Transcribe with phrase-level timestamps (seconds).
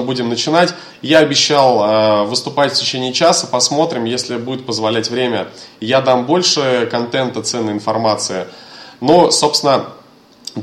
[0.00, 0.74] будем начинать.
[1.02, 5.48] Я обещал э, выступать в течение часа, посмотрим, если будет позволять время.
[5.80, 8.46] Я дам больше контента, ценной информации.
[9.00, 9.86] Но, собственно,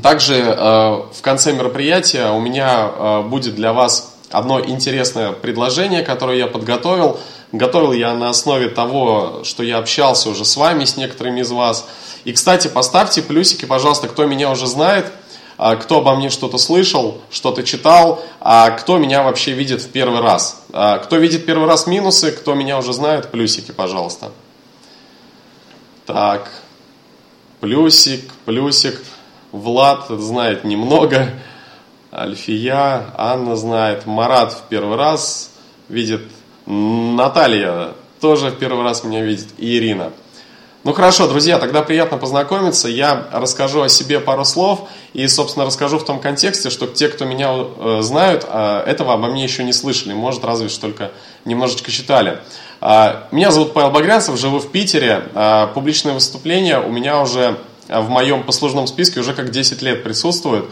[0.02, 6.38] также э, в конце мероприятия у меня э, будет для вас одно интересное предложение, которое
[6.38, 7.18] я подготовил.
[7.52, 11.86] Готовил я на основе того, что я общался уже с вами, с некоторыми из вас.
[12.24, 15.12] И, кстати, поставьте плюсики, пожалуйста, кто меня уже знает,
[15.56, 20.64] кто обо мне что-то слышал, что-то читал, а кто меня вообще видит в первый раз.
[20.72, 24.32] А, кто видит первый раз минусы, кто меня уже знает, плюсики, пожалуйста.
[26.04, 26.50] Так,
[27.60, 29.02] плюсик, плюсик.
[29.52, 31.30] Влад знает немного.
[32.12, 34.06] Альфия, Анна знает.
[34.06, 35.50] Марат в первый раз
[35.88, 36.22] видит.
[36.66, 39.48] Наталья тоже в первый раз меня видит.
[39.56, 40.12] И Ирина.
[40.86, 42.86] Ну хорошо, друзья, тогда приятно познакомиться.
[42.86, 47.24] Я расскажу о себе пару слов и, собственно, расскажу в том контексте, что те, кто
[47.24, 51.10] меня э, знают, э, этого обо мне еще не слышали, может, разве что только
[51.44, 52.38] немножечко читали.
[52.80, 55.24] Э, меня зовут Павел Багрянцев, живу в Питере.
[55.34, 60.66] Э, публичное выступление у меня уже в моем послужном списке уже как 10 лет присутствует.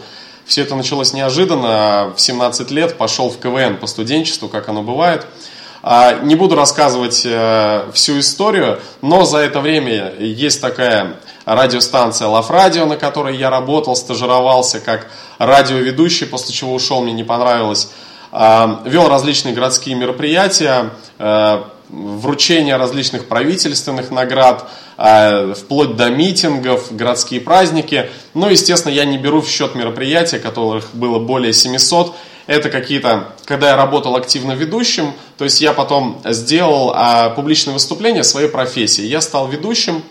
[0.45, 2.13] Все это началось неожиданно.
[2.15, 5.27] В 17 лет пошел в КВН по студенчеству, как оно бывает.
[5.87, 12.49] А, не буду рассказывать э, всю историю, но за это время есть такая радиостанция Лав
[12.49, 15.05] Радио, на которой я работал, стажировался как
[15.37, 17.91] радиоведущий, после чего ушел, мне не понравилось.
[18.31, 27.41] А, вел различные городские мероприятия, э, вручение различных правительственных наград, э, вплоть до митингов, городские
[27.41, 28.09] праздники.
[28.33, 32.15] Ну, естественно, я не беру в счет мероприятия, которых было более 700,
[32.47, 38.23] это какие-то, когда я работал активно ведущим, то есть я потом сделал а, публичное выступление
[38.23, 39.03] своей профессии.
[39.03, 40.03] Я стал ведущим.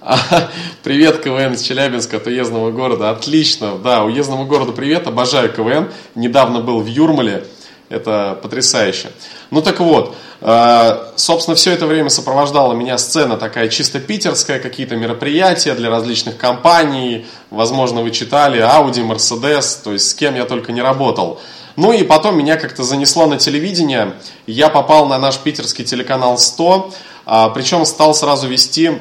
[0.82, 3.10] Привет, КВН из Челябинска, от уездного города.
[3.10, 5.90] Отлично, да, уездному городу привет, обожаю КВН.
[6.14, 7.46] Недавно был в Юрмале,
[7.88, 9.10] это потрясающе.
[9.50, 14.96] Ну так вот, э, собственно, все это время сопровождала меня сцена такая чисто питерская, какие-то
[14.96, 20.72] мероприятия для различных компаний, возможно, вы читали, Audi, Mercedes, то есть с кем я только
[20.72, 21.40] не работал.
[21.76, 24.14] Ну и потом меня как-то занесло на телевидение,
[24.46, 26.92] я попал на наш питерский телеканал 100,
[27.26, 28.92] а, причем стал сразу вести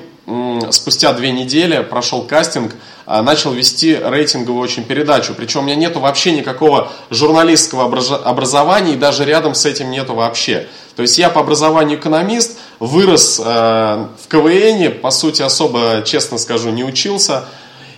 [0.72, 2.74] спустя две недели прошел кастинг,
[3.06, 5.34] начал вести рейтинговую очень передачу.
[5.34, 10.68] Причем у меня нету вообще никакого журналистского образования и даже рядом с этим нету вообще.
[10.96, 16.70] То есть я по образованию экономист, вырос э, в КВН, по сути особо, честно скажу,
[16.70, 17.46] не учился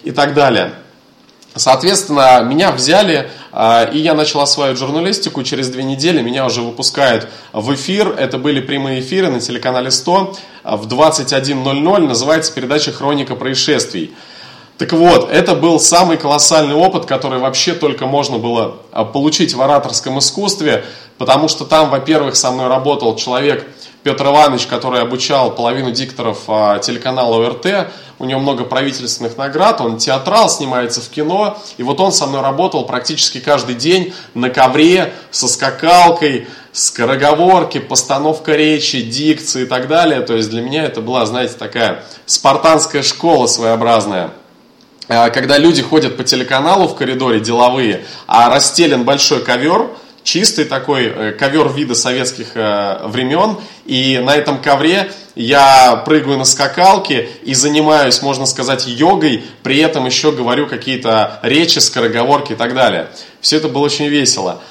[0.03, 0.73] и так далее.
[1.55, 5.41] Соответственно, меня взяли, а, и я начал осваивать журналистику.
[5.43, 8.09] Через две недели меня уже выпускают в эфир.
[8.09, 11.99] Это были прямые эфиры на телеканале 100 в 21.00.
[11.99, 14.13] Называется передача «Хроника происшествий».
[14.77, 19.61] Так вот, это был самый колоссальный опыт, который вообще только можно было а, получить в
[19.61, 20.83] ораторском искусстве,
[21.17, 23.65] потому что там, во-первых, со мной работал человек
[24.03, 27.87] Петр Иванович, который обучал половину дикторов а, телеканала ОРТ,
[28.19, 32.41] у него много правительственных наград, он театрал, снимается в кино, и вот он со мной
[32.41, 40.19] работал практически каждый день на ковре, со скакалкой, скороговорки, постановка речи, дикции и так далее.
[40.19, 44.31] То есть для меня это была, знаете, такая спартанская школа своеобразная
[45.07, 49.89] когда люди ходят по телеканалу в коридоре деловые, а расстелен большой ковер,
[50.25, 56.45] чистый такой э, ковер вида советских э, времен, и на этом ковре я прыгаю на
[56.45, 62.73] скакалке и занимаюсь, можно сказать, йогой, при этом еще говорю какие-то речи, скороговорки и так
[62.73, 63.07] далее.
[63.39, 64.61] Все это было очень весело.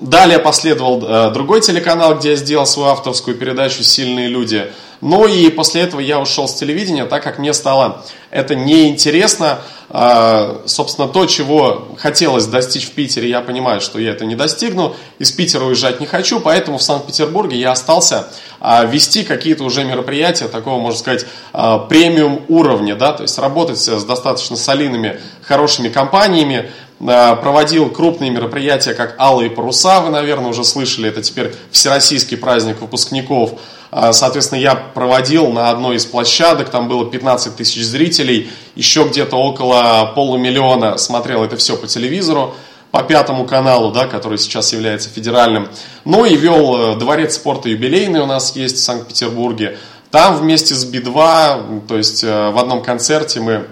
[0.00, 4.70] Далее последовал э, другой телеканал, где я сделал свою авторскую передачу «Сильные люди».
[5.00, 9.60] Ну и после этого я ушел с телевидения, так как мне стало это неинтересно.
[9.88, 14.96] А, собственно, то, чего хотелось достичь в Питере, я понимаю, что я это не достигну.
[15.18, 18.28] Из Питера уезжать не хочу, поэтому в Санкт-Петербурге я остался
[18.60, 23.78] а, вести какие-то уже мероприятия такого, можно сказать, а, премиум уровня, да, то есть работать
[23.78, 31.08] с достаточно солидными, хорошими компаниями, проводил крупные мероприятия, как «Алые паруса», вы, наверное, уже слышали,
[31.08, 33.60] это теперь всероссийский праздник выпускников–
[33.90, 39.36] а, соответственно, я проводил на одной из площадок, там было 15 тысяч зрителей, еще где-то
[39.36, 42.54] около полумиллиона смотрел это все по телевизору,
[42.90, 45.68] по пятому каналу, да, который сейчас является федеральным.
[46.04, 49.78] Ну и вел э, дворец спорта юбилейный у нас есть в Санкт-Петербурге.
[50.10, 53.66] Там вместе с Би-2, то есть э, в одном концерте мы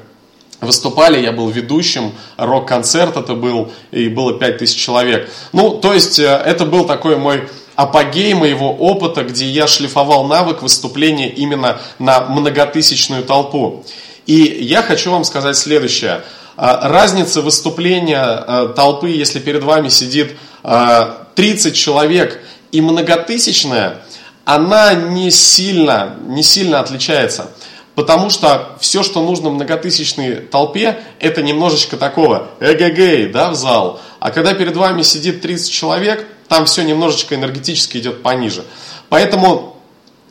[0.64, 5.30] выступали, я был ведущим, рок-концерт это был, и было 5000 человек.
[5.52, 10.62] Ну, то есть э, это был такой мой апогей моего опыта, где я шлифовал навык
[10.62, 13.84] выступления именно на многотысячную толпу.
[14.26, 16.22] И я хочу вам сказать следующее.
[16.56, 22.40] А, разница выступления а, толпы, если перед вами сидит а, 30 человек
[22.70, 24.02] и многотысячная,
[24.44, 27.50] она не сильно, не сильно отличается.
[27.94, 34.00] Потому что все, что нужно многотысячной толпе, это немножечко такого эгэгэй, да, в зал.
[34.18, 38.64] А когда перед вами сидит 30 человек, там все немножечко энергетически идет пониже.
[39.08, 39.76] Поэтому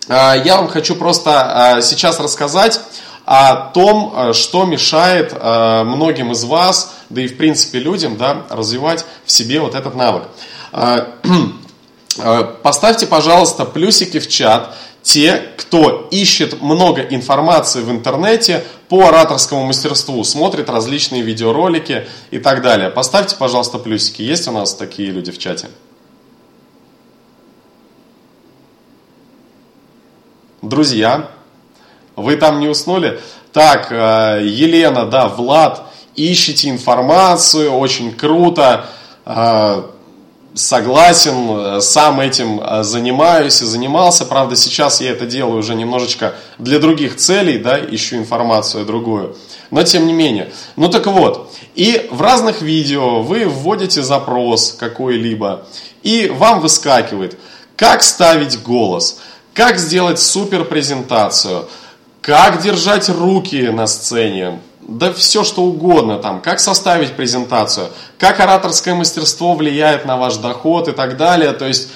[0.09, 2.81] э, я вам хочу просто э, сейчас рассказать
[3.25, 8.43] о том, э, что мешает э, многим из вас, да и в принципе людям, да,
[8.49, 10.23] развивать в себе вот этот навык.
[12.61, 20.23] Поставьте, пожалуйста, плюсики в чат, те, кто ищет много информации в интернете по ораторскому мастерству,
[20.23, 22.89] смотрит различные видеоролики и так далее.
[22.89, 24.21] Поставьте, пожалуйста, плюсики.
[24.21, 25.67] Есть у нас такие люди в чате?
[30.61, 31.29] Друзья,
[32.15, 33.19] вы там не уснули?
[33.51, 35.83] Так, э, Елена, да, Влад,
[36.15, 38.85] ищите информацию, очень круто.
[40.53, 44.25] Э, согласен, сам этим э, занимаюсь и занимался.
[44.25, 49.35] Правда, сейчас я это делаю уже немножечко для других целей, да, ищу информацию другую.
[49.71, 50.51] Но тем не менее.
[50.75, 55.65] Ну так вот, и в разных видео вы вводите запрос какой-либо,
[56.03, 57.37] и вам выскакивает,
[57.75, 59.19] как ставить голос,
[59.53, 61.67] как сделать супер презентацию,
[62.21, 67.87] как держать руки на сцене, да все что угодно там, как составить презентацию,
[68.17, 71.53] как ораторское мастерство влияет на ваш доход и так далее.
[71.53, 71.89] То есть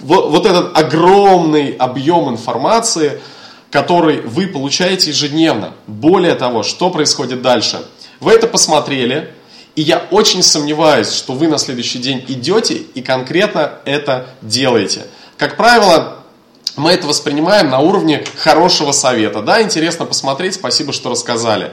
[0.00, 3.20] вот, вот этот огромный объем информации,
[3.70, 5.72] который вы получаете ежедневно.
[5.86, 7.84] Более того, что происходит дальше?
[8.20, 9.32] Вы это посмотрели,
[9.74, 15.06] и я очень сомневаюсь, что вы на следующий день идете и конкретно это делаете.
[15.38, 16.18] Как правило,
[16.76, 19.42] мы это воспринимаем на уровне хорошего совета.
[19.42, 21.72] Да, интересно посмотреть, спасибо, что рассказали.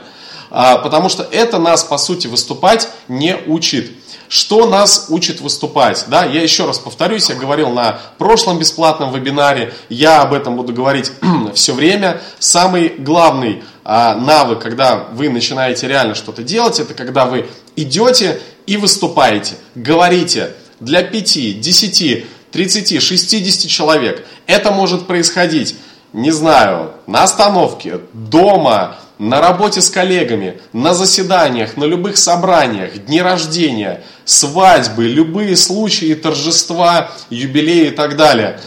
[0.50, 3.90] А, потому что это нас, по сути, выступать не учит.
[4.28, 6.04] Что нас учит выступать?
[6.08, 10.72] Да, я еще раз повторюсь, я говорил на прошлом бесплатном вебинаре, я об этом буду
[10.72, 11.10] говорить
[11.54, 12.20] все время.
[12.38, 18.76] Самый главный а, навык, когда вы начинаете реально что-то делать, это когда вы идете и
[18.76, 24.24] выступаете, говорите для 5, 10, 30, 60 человек.
[24.46, 25.76] Это может происходить,
[26.12, 33.20] не знаю, на остановке, дома, на работе с коллегами, на заседаниях, на любых собраниях, дни
[33.20, 38.58] рождения, свадьбы, любые случаи, торжества, юбилеи и так далее.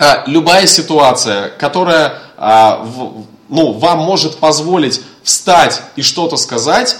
[0.00, 2.86] А, любая ситуация, которая а,
[3.48, 6.98] ну, вам может позволить встать и что-то сказать,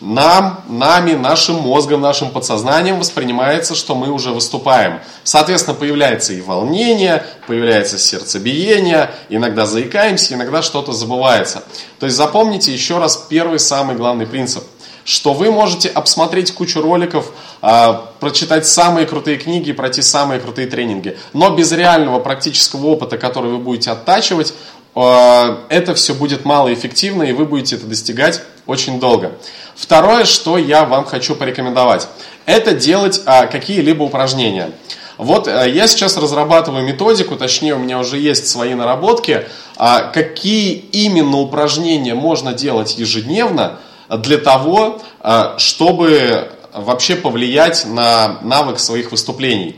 [0.00, 5.00] нам, нами, нашим мозгом, нашим подсознанием воспринимается, что мы уже выступаем.
[5.22, 11.64] Соответственно, появляется и волнение, появляется сердцебиение, иногда заикаемся, иногда что-то забывается.
[12.00, 14.64] То есть запомните еще раз первый самый главный принцип
[15.04, 17.30] что вы можете обсмотреть кучу роликов,
[17.60, 21.18] а, прочитать самые крутые книги, пройти самые крутые тренинги.
[21.34, 24.54] Но без реального практического опыта, который вы будете оттачивать,
[24.94, 29.32] а, это все будет малоэффективно, и вы будете это достигать очень долго.
[29.76, 32.08] Второе, что я вам хочу порекомендовать,
[32.46, 34.70] это делать а, какие-либо упражнения.
[35.18, 40.74] Вот а, я сейчас разрабатываю методику, точнее у меня уже есть свои наработки, а, какие
[40.74, 43.78] именно упражнения можно делать ежедневно
[44.08, 49.76] для того, а, чтобы вообще повлиять на навык своих выступлений.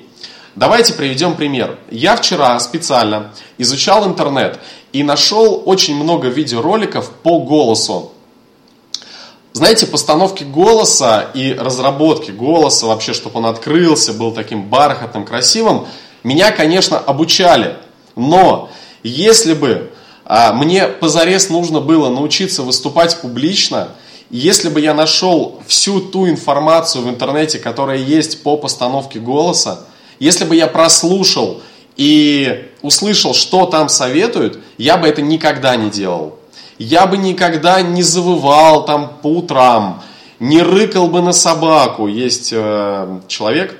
[0.55, 1.79] Давайте приведем пример.
[1.91, 4.59] Я вчера специально изучал интернет
[4.93, 8.13] и нашел очень много видеороликов по голосу.
[9.57, 15.87] Знаете, постановки голоса и разработки голоса, вообще, чтобы он открылся, был таким бархатным, красивым,
[16.23, 17.79] меня, конечно, обучали.
[18.17, 18.69] Но
[19.03, 19.93] если бы
[20.27, 23.93] а, мне позарез нужно было научиться выступать публично,
[24.29, 29.87] если бы я нашел всю ту информацию в интернете, которая есть по постановке голоса,
[30.19, 31.63] если бы я прослушал
[31.97, 36.36] и услышал, что там советуют, я бы это никогда не делал
[36.79, 40.03] я бы никогда не завывал там по утрам,
[40.41, 42.07] не рыкал бы на собаку.
[42.07, 43.77] Есть э, человек,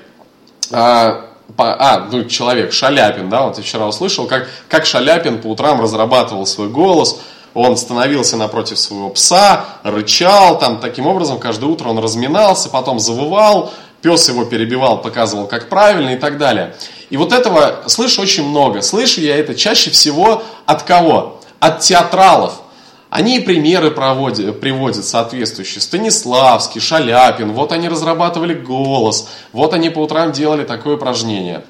[0.71, 1.21] э,
[1.55, 5.79] по, а, ну, человек, Шаляпин, да, вот я вчера услышал, как, как Шаляпин по утрам
[5.79, 7.19] разрабатывал свой голос,
[7.53, 13.71] он становился напротив своего пса, рычал, там, таким образом, каждое утро он разминался, потом завывал,
[14.01, 16.75] пес его перебивал, показывал, как правильно и так далее.
[17.09, 18.81] И вот этого слышу очень много.
[18.81, 21.39] Слышу я это чаще всего от кого?
[21.59, 22.61] От театралов.
[23.09, 25.81] Они и примеры проводят, приводят соответствующие.
[25.81, 31.63] Станиславский, Шаляпин, вот они разрабатывали голос, вот они по утрам делали такое упражнение.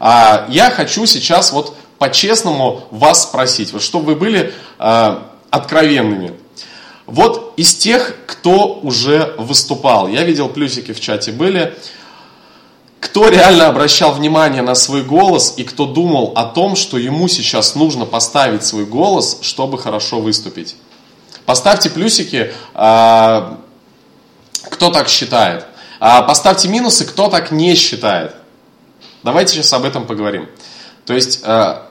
[0.00, 6.32] А я хочу сейчас вот по-честному вас спросить, вот чтобы вы были а, откровенными.
[7.06, 11.74] Вот из тех, кто уже выступал, я видел плюсики в чате были,
[13.00, 17.74] кто реально обращал внимание на свой голос и кто думал о том, что ему сейчас
[17.74, 20.76] нужно поставить свой голос, чтобы хорошо выступить?
[21.46, 23.58] Поставьте плюсики, а,
[24.62, 25.64] кто так считает.
[25.98, 28.34] А поставьте минусы, кто так не считает.
[29.22, 30.48] Давайте сейчас об этом поговорим.
[31.06, 31.88] То есть а,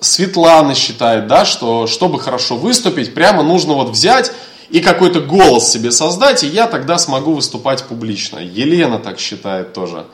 [0.00, 4.32] Светлана считает, да, что чтобы хорошо выступить, прямо нужно вот взять
[4.68, 8.38] и какой-то голос себе создать, и я тогда смогу выступать публично.
[8.38, 10.06] Елена так считает тоже.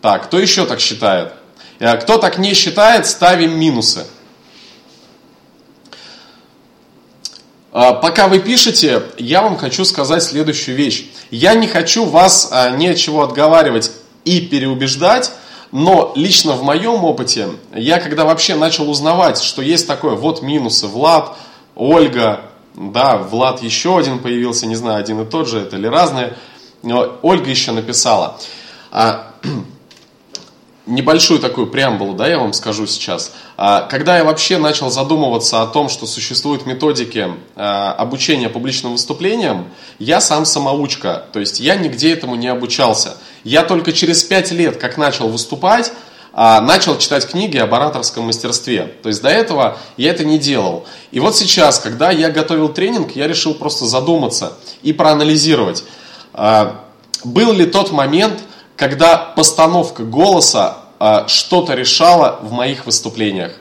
[0.00, 1.32] Так, кто еще так считает?
[1.78, 4.06] Э, кто так не считает, ставим минусы.
[7.72, 11.06] А, пока вы пишете, я вам хочу сказать следующую вещь.
[11.30, 13.92] Я не хочу вас а, ни от чего отговаривать
[14.24, 15.32] и переубеждать,
[15.70, 20.88] но лично в моем опыте, я когда вообще начал узнавать, что есть такое, вот минусы,
[20.88, 21.36] Влад,
[21.76, 22.40] Ольга,
[22.74, 26.36] да, Влад еще один появился, не знаю, один и тот же, это или разные,
[26.82, 28.36] но Ольга еще написала.
[30.90, 33.30] Небольшую такую преамбулу, да, я вам скажу сейчас.
[33.56, 39.68] А, когда я вообще начал задумываться о том, что существуют методики а, обучения публичным выступлениям,
[40.00, 43.16] я сам самоучка, то есть я нигде этому не обучался.
[43.44, 45.92] Я только через пять лет, как начал выступать,
[46.32, 48.92] а, начал читать книги об ораторском мастерстве.
[49.00, 50.86] То есть до этого я это не делал.
[51.12, 55.84] И вот сейчас, когда я готовил тренинг, я решил просто задуматься и проанализировать,
[57.22, 58.40] был ли тот момент,
[58.74, 60.79] когда постановка голоса
[61.28, 63.52] что-то решала в моих выступлениях.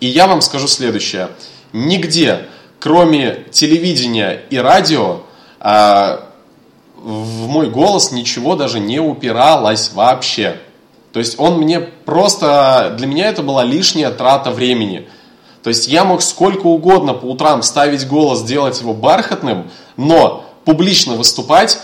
[0.00, 1.28] И я вам скажу следующее.
[1.72, 2.46] Нигде,
[2.80, 5.20] кроме телевидения и радио,
[5.60, 6.18] э,
[6.96, 10.56] в мой голос ничего даже не упиралось вообще.
[11.12, 15.08] То есть он мне просто, для меня это была лишняя трата времени.
[15.62, 21.14] То есть я мог сколько угодно по утрам ставить голос, делать его бархатным, но публично
[21.14, 21.78] выступать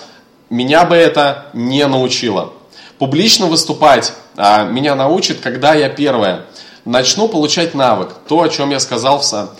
[0.51, 2.53] меня бы это не научило.
[2.99, 6.47] Публично выступать а, меня научит, когда я первое
[6.85, 8.11] начну получать навык.
[8.29, 9.51] То, о чем я сказал в сам.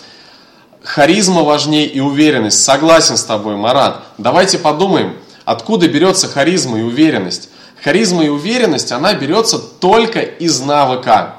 [0.83, 2.63] Харизма важнее и уверенность.
[2.63, 4.03] Согласен с тобой, Марат.
[4.17, 5.15] Давайте подумаем,
[5.45, 7.49] откуда берется харизма и уверенность.
[7.81, 11.35] Харизма и уверенность, она берется только из навыка.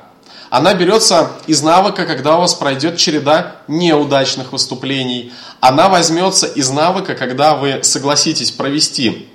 [0.51, 5.33] Она берется из навыка, когда у вас пройдет череда неудачных выступлений.
[5.61, 9.34] Она возьмется из навыка, когда вы согласитесь провести а,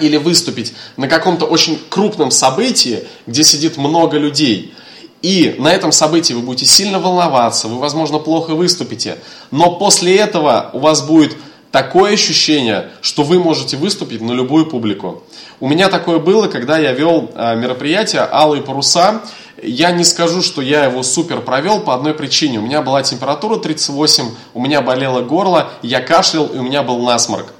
[0.00, 4.74] или выступить на каком-то очень крупном событии, где сидит много людей,
[5.22, 9.16] и на этом событии вы будете сильно волноваться, вы, возможно, плохо выступите,
[9.50, 11.34] но после этого у вас будет
[11.74, 15.24] такое ощущение, что вы можете выступить на любую публику.
[15.60, 19.22] У меня такое было, когда я вел а, мероприятие «Алые паруса».
[19.60, 22.58] Я не скажу, что я его супер провел по одной причине.
[22.58, 26.98] У меня была температура 38, у меня болело горло, я кашлял и у меня был
[26.98, 27.54] насморк.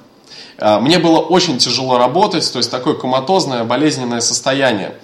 [0.57, 4.95] А, мне было очень тяжело работать, то есть такое коматозное, болезненное состояние.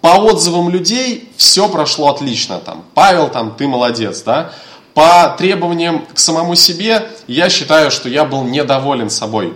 [0.00, 2.58] По отзывам людей все прошло отлично.
[2.58, 4.52] Там, Павел, там, ты молодец, да?
[4.94, 9.54] По требованиям к самому себе, я считаю, что я был недоволен собой.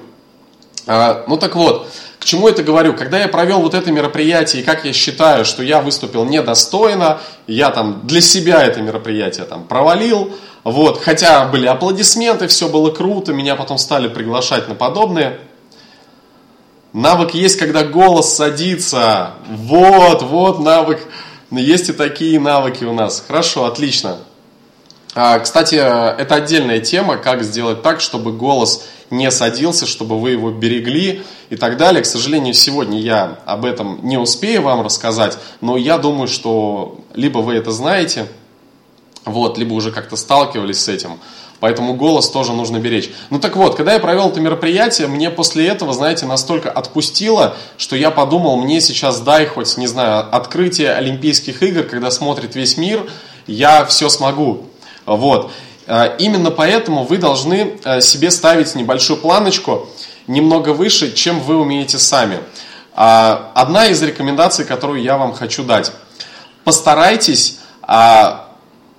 [0.87, 1.89] А, ну так вот,
[2.19, 2.95] к чему это говорю?
[2.95, 7.71] Когда я провел вот это мероприятие, и как я считаю, что я выступил недостойно, я
[7.71, 10.33] там для себя это мероприятие там провалил,
[10.67, 15.39] вот, хотя были аплодисменты, все было круто, меня потом стали приглашать на подобные.
[16.93, 19.35] Навык есть, когда голос садится.
[19.49, 21.07] Вот, вот навык.
[21.53, 23.23] Есть и такие навыки у нас.
[23.25, 24.19] Хорошо, отлично.
[25.15, 30.51] А, кстати, это отдельная тема, как сделать так, чтобы голос не садился, чтобы вы его
[30.51, 32.03] берегли и так далее.
[32.03, 37.39] К сожалению, сегодня я об этом не успею вам рассказать, но я думаю, что либо
[37.39, 38.27] вы это знаете,
[39.27, 41.19] вот, либо уже как-то сталкивались с этим.
[41.59, 43.11] Поэтому голос тоже нужно беречь.
[43.31, 47.97] Ну так вот, когда я провел это мероприятие, мне после этого, знаете, настолько отпустило, что
[47.97, 53.09] я подумал, мне сейчас дай хоть, не знаю, открытие Олимпийских игр, когда смотрит весь мир,
[53.47, 54.67] я все смогу.
[55.07, 55.51] Вот.
[55.87, 59.89] А, именно поэтому вы должны а, себе ставить небольшую планочку
[60.27, 62.41] немного выше, чем вы умеете сами.
[62.95, 65.93] А, одна из рекомендаций, которую я вам хочу дать.
[66.65, 67.61] Постарайтесь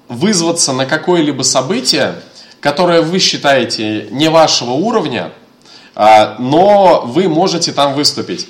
[0.10, 2.16] вызваться на какое-либо событие,
[2.60, 5.32] которое вы считаете не вашего уровня,
[5.96, 8.48] а, но вы можете там выступить.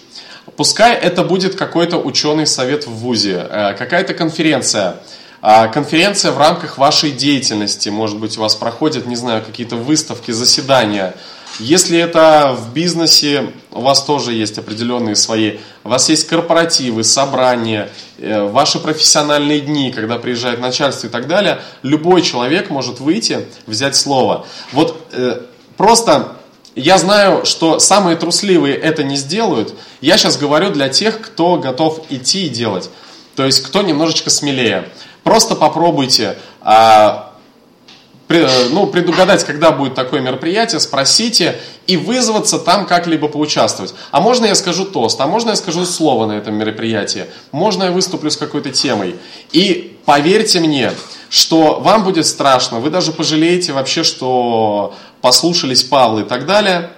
[0.55, 4.97] Пускай это будет какой-то ученый совет в ВУЗе, э, какая-то конференция,
[5.41, 10.31] а, конференция в рамках вашей деятельности, может быть, у вас проходят, не знаю, какие-то выставки,
[10.31, 11.13] заседания–
[11.59, 17.89] если это в бизнесе, у вас тоже есть определенные свои, у вас есть корпоративы, собрания,
[18.17, 23.95] э, ваши профессиональные дни, когда приезжает начальство и так далее, любой человек может выйти, взять
[23.95, 24.45] слово.
[24.71, 25.41] Вот э,
[25.77, 26.33] просто
[26.75, 29.73] Я знаю, что самые трусливые это не сделают.
[29.99, 32.91] Я сейчас говорю для тех, кто готов идти и делать.
[33.35, 34.87] То есть, кто немножечко смелее.
[35.23, 37.26] Просто попробуйте а,
[38.29, 43.93] ну, предугадать, когда будет такое мероприятие, спросите и вызваться там как-либо поучаствовать.
[44.11, 47.91] А можно я скажу тост, а можно я скажу слово на этом мероприятии, можно я
[47.91, 49.15] выступлю с какой-то темой.
[49.53, 50.91] И поверьте мне,
[51.29, 56.91] что вам будет страшно, вы даже пожалеете вообще, что послушались Павла и так далее.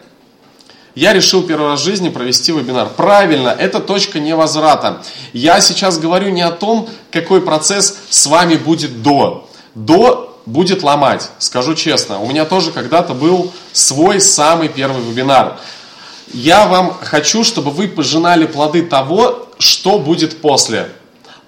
[0.96, 2.90] Я решил первый раз в жизни провести вебинар.
[2.90, 5.04] Правильно, это точка невозврата.
[5.32, 9.48] Я сейчас говорю не о том, какой процесс с вами будет до.
[9.76, 12.20] До будет ломать, скажу честно.
[12.20, 15.60] У меня тоже когда-то был свой самый первый вебинар.
[16.34, 20.90] Я вам хочу, чтобы вы пожинали плоды того, что будет после.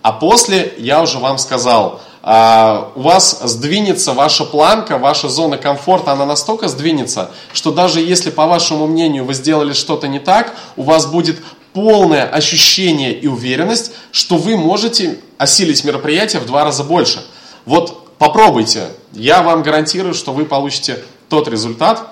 [0.01, 6.11] А после я уже вам сказал, а, у вас сдвинется ваша планка, ваша зона комфорта,
[6.11, 10.83] она настолько сдвинется, что даже если, по вашему мнению, вы сделали что-то не так, у
[10.83, 11.37] вас будет
[11.73, 17.25] полное ощущение и уверенность, что вы можете осилить мероприятие в два раза больше.
[17.65, 18.83] Вот Попробуйте.
[19.13, 22.07] Я вам гарантирую, что вы получите тот результат,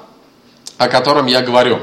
[0.79, 1.81] о котором я говорю.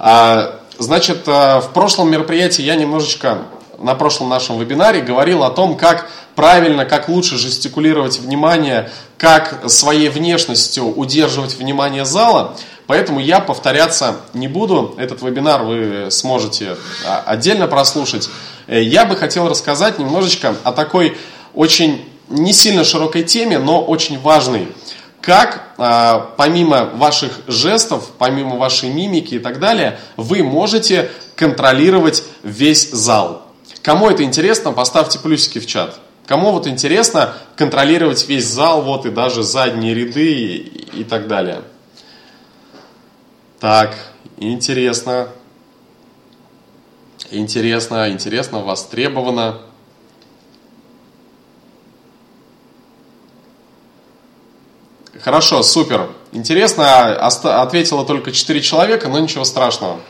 [0.00, 3.38] А, значит, а, в прошлом мероприятии я немножечко
[3.78, 10.08] на прошлом нашем вебинаре говорил о том, как правильно, как лучше жестикулировать внимание, как своей
[10.08, 12.56] внешностью удерживать внимание зала.
[12.88, 14.96] Поэтому я повторяться не буду.
[14.98, 18.28] Этот вебинар вы сможете а, отдельно прослушать.
[18.66, 21.16] Э, я бы хотел рассказать немножечко о такой
[21.54, 24.68] очень не сильно широкой теме, но очень важной.
[25.20, 32.90] Как а, помимо ваших жестов, помимо вашей мимики и так далее, вы можете контролировать весь
[32.90, 33.46] зал.
[33.82, 35.98] Кому это интересно, поставьте плюсики в чат.
[36.26, 41.62] Кому вот интересно контролировать весь зал, вот и даже задние ряды и, и так далее.
[43.60, 43.94] Так,
[44.38, 45.28] интересно.
[47.30, 49.60] Интересно, интересно, востребовано.
[55.22, 56.08] Хорошо, супер.
[56.32, 60.00] Интересно, ответило только 4 человека, но ничего страшного.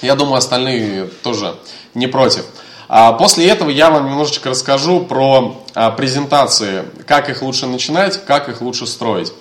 [0.00, 1.56] Я думаю, остальные тоже
[1.92, 2.46] не против.
[2.88, 8.48] А после этого я вам немножечко расскажу про а, презентации, как их лучше начинать, как
[8.48, 9.34] их лучше строить.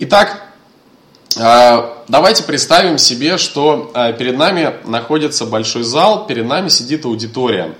[0.00, 0.48] Итак,
[1.38, 7.74] а, давайте представим себе, что перед нами находится большой зал, перед нами сидит аудитория.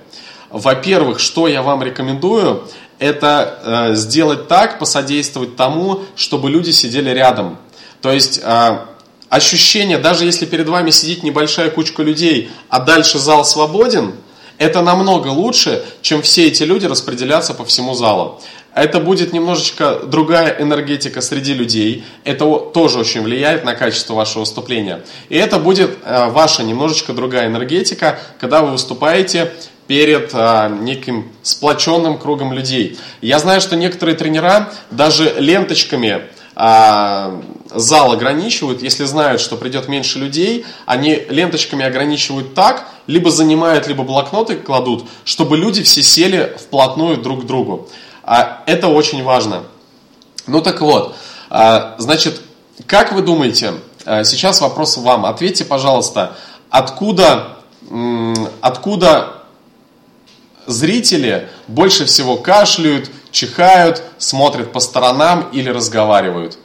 [0.49, 2.67] Во-первых, что я вам рекомендую,
[2.99, 3.59] это
[3.91, 7.57] э, сделать так, посодействовать тому, чтобы люди сидели рядом.
[8.01, 8.77] То есть э,
[9.29, 14.13] ощущение, даже если перед вами сидит небольшая кучка людей, а дальше зал свободен,
[14.57, 18.41] это намного лучше, чем все эти люди распределяться по всему залу.
[18.73, 22.03] Это будет немножечко другая энергетика среди людей.
[22.25, 25.01] Это тоже очень влияет на качество вашего выступления.
[25.29, 29.53] И это будет э, ваша немножечко другая энергетика, когда вы выступаете
[29.87, 32.97] перед а, неким сплоченным кругом людей.
[33.21, 36.23] Я знаю, что некоторые тренера даже ленточками
[36.55, 37.41] а,
[37.73, 44.03] зал ограничивают, если знают, что придет меньше людей, они ленточками ограничивают так, либо занимают, либо
[44.03, 47.89] блокноты кладут, чтобы люди все сели вплотную друг к другу.
[48.23, 49.63] А, это очень важно.
[50.47, 51.15] Ну так вот,
[51.49, 52.41] а, значит,
[52.87, 53.73] как вы думаете,
[54.05, 56.37] а, сейчас вопрос вам, ответьте, пожалуйста,
[56.69, 57.57] откуда,
[58.61, 59.34] откуда
[60.65, 66.57] зрители больше всего кашляют, чихают, смотрят по сторонам или разговаривают.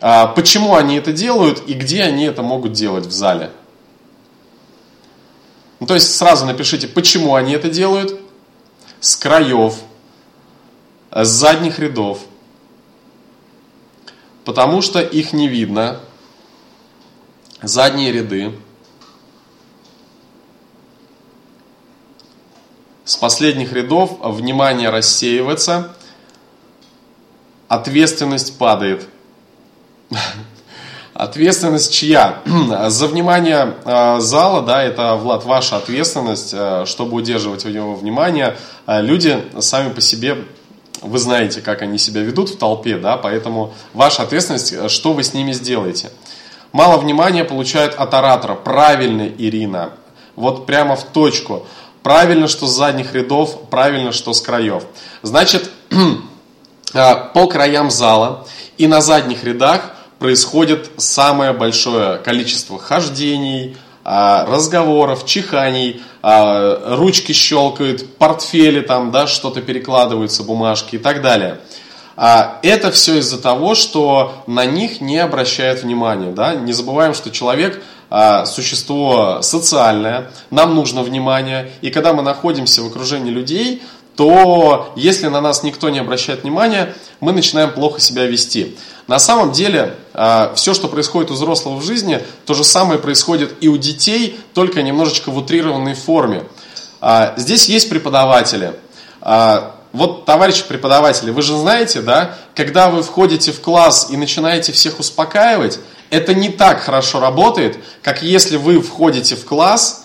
[0.00, 3.50] А, почему они это делают и где они это могут делать в зале?
[5.80, 8.20] Ну, то есть сразу напишите, почему они это делают.
[9.00, 9.74] С краев,
[11.10, 12.20] с задних рядов.
[14.44, 16.00] Потому что их не видно.
[17.60, 18.52] Задние ряды.
[23.04, 25.94] С последних рядов внимание рассеивается,
[27.68, 29.06] ответственность падает.
[31.14, 32.40] Ответственность чья?
[32.88, 38.56] За внимание э, зала, да, это, Влад, ваша ответственность, э, чтобы удерживать его внимание.
[38.86, 40.38] Э, люди сами по себе,
[41.02, 45.34] вы знаете, как они себя ведут в толпе, да, поэтому ваша ответственность, что вы с
[45.34, 46.10] ними сделаете.
[46.72, 48.56] Мало внимания получают от оратора.
[48.56, 49.90] Правильно, Ирина.
[50.34, 51.64] Вот прямо в точку.
[52.04, 54.84] Правильно, что с задних рядов, правильно, что с краев.
[55.22, 55.70] Значит,
[56.94, 65.24] а, по краям зала и на задних рядах происходит самое большое количество хождений, а, разговоров,
[65.24, 71.60] чиханий, а, ручки щелкают, портфели там, да, что-то перекладываются, бумажки и так далее.
[72.16, 76.30] Это все из-за того, что на них не обращают внимания.
[76.30, 76.54] Да?
[76.54, 77.82] Не забываем, что человек
[78.16, 81.72] а, существо социальное, нам нужно внимание.
[81.80, 83.82] И когда мы находимся в окружении людей,
[84.14, 88.76] то если на нас никто не обращает внимания, мы начинаем плохо себя вести.
[89.08, 93.52] На самом деле, а, все, что происходит у взрослого в жизни, то же самое происходит
[93.60, 96.44] и у детей, только немножечко в утрированной форме.
[97.00, 98.74] А, здесь есть преподаватели.
[99.92, 104.98] Вот, товарищи преподаватели, вы же знаете, да, когда вы входите в класс и начинаете всех
[104.98, 105.78] успокаивать,
[106.14, 110.04] это не так хорошо работает, как если вы входите в класс,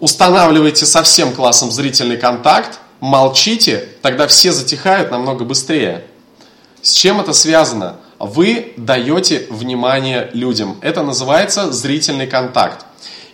[0.00, 6.04] устанавливаете со всем классом зрительный контакт, молчите, тогда все затихают намного быстрее.
[6.82, 7.96] С чем это связано?
[8.18, 10.76] Вы даете внимание людям.
[10.80, 12.84] Это называется зрительный контакт.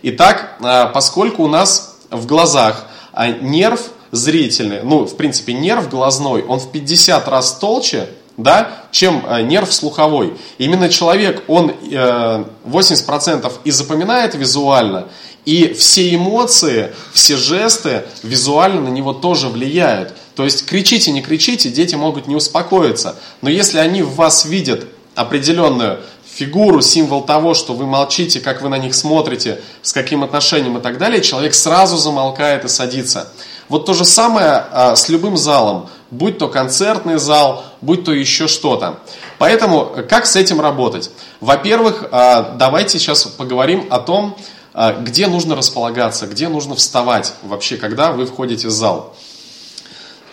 [0.03, 6.43] Итак, а, поскольку у нас в глазах а, нерв зрительный, ну, в принципе, нерв глазной,
[6.43, 10.33] он в 50 раз толще, да, чем э, нерв слуховой.
[10.57, 15.07] Именно человек, он э, 80% и запоминает визуально,
[15.45, 20.13] и все эмоции, все жесты визуально на него тоже влияют.
[20.35, 23.15] То есть кричите, не кричите, дети могут не успокоиться.
[23.41, 25.99] Но если они в вас видят определенную
[26.33, 30.81] фигуру, символ того, что вы молчите, как вы на них смотрите, с каким отношением и
[30.81, 33.31] так далее, человек сразу замолкает и садится.
[33.67, 38.47] Вот то же самое а, с любым залом, будь то концертный зал, будь то еще
[38.47, 38.99] что-то.
[39.37, 41.09] Поэтому как с этим работать?
[41.39, 44.37] Во-первых, а, давайте сейчас поговорим о том,
[44.73, 49.15] а, где нужно располагаться, где нужно вставать вообще, когда вы входите в зал.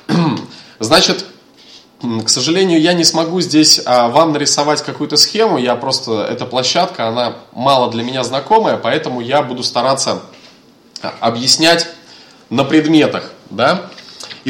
[0.81, 1.25] Значит,
[2.25, 7.39] к сожалению, я не смогу здесь вам нарисовать какую-то схему, я просто, эта площадка, она
[7.51, 10.23] мало для меня знакомая, поэтому я буду стараться
[11.19, 11.89] объяснять
[12.51, 13.33] на предметах.
[13.51, 13.91] Да?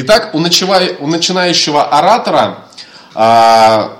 [0.01, 2.69] Итак, у, начинающего оратора
[3.13, 3.97] а,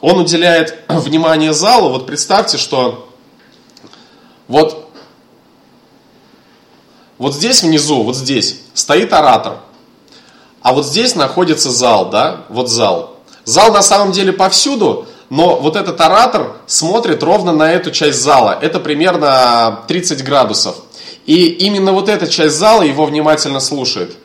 [0.00, 1.90] он уделяет внимание залу.
[1.90, 3.08] Вот представьте, что
[4.48, 4.90] вот,
[7.16, 9.58] вот здесь внизу, вот здесь стоит оратор,
[10.62, 13.20] а вот здесь находится зал, да, вот зал.
[13.44, 18.58] Зал на самом деле повсюду, но вот этот оратор смотрит ровно на эту часть зала.
[18.60, 20.74] Это примерно 30 градусов.
[21.26, 24.16] И именно вот эта часть зала его внимательно слушает.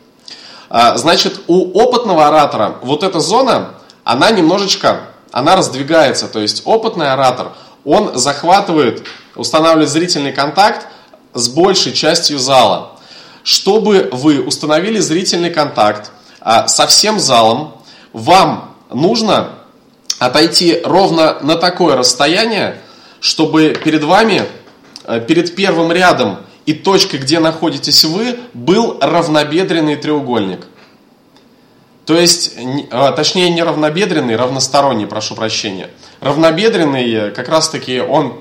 [0.78, 6.28] А, значит, у опытного оратора вот эта зона, она немножечко, она раздвигается.
[6.28, 7.54] То есть опытный оратор,
[7.86, 9.08] он захватывает,
[9.38, 10.88] устанавливает зрительный контакт
[11.34, 12.92] с большей частью зала.
[13.44, 16.12] Чтобы вы установили зрительный контакт
[16.42, 17.76] а, со всем залом,
[18.12, 19.52] вам нужно
[20.20, 22.82] отойти ровно на такое расстояние,
[23.22, 24.46] чтобы перед вами,
[25.06, 30.68] э, перед первым рядом и точкой, где находитесь вы, был равнобедренный треугольник.
[32.06, 32.54] То есть,
[32.92, 35.90] а, точнее не равнобедренный, равносторонний, прошу прощения.
[36.22, 38.36] Равнобедренный, э, как раз таки, он,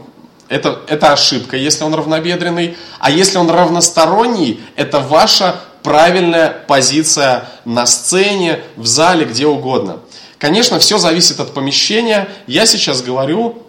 [0.49, 2.77] это, это ошибка, если он равнобедренный.
[2.99, 10.01] А если он равносторонний, это ваша правильная позиция на сцене, в зале, где угодно.
[10.39, 12.29] Конечно, все зависит от помещения.
[12.47, 13.64] Я сейчас говорю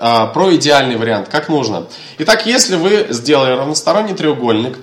[0.00, 1.86] про идеальный вариант, как нужно.
[2.18, 4.78] Итак, если вы сделали равносторонний треугольник,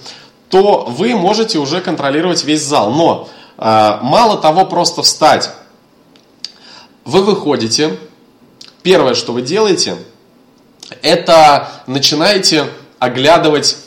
[0.49, 2.91] то вы можете уже контролировать весь зал.
[2.91, 3.27] Но
[3.57, 5.49] а, мало того просто встать.
[7.03, 7.97] Вы выходите,
[8.83, 9.97] первое, что вы делаете,
[11.01, 12.67] это начинаете
[12.99, 13.77] оглядывать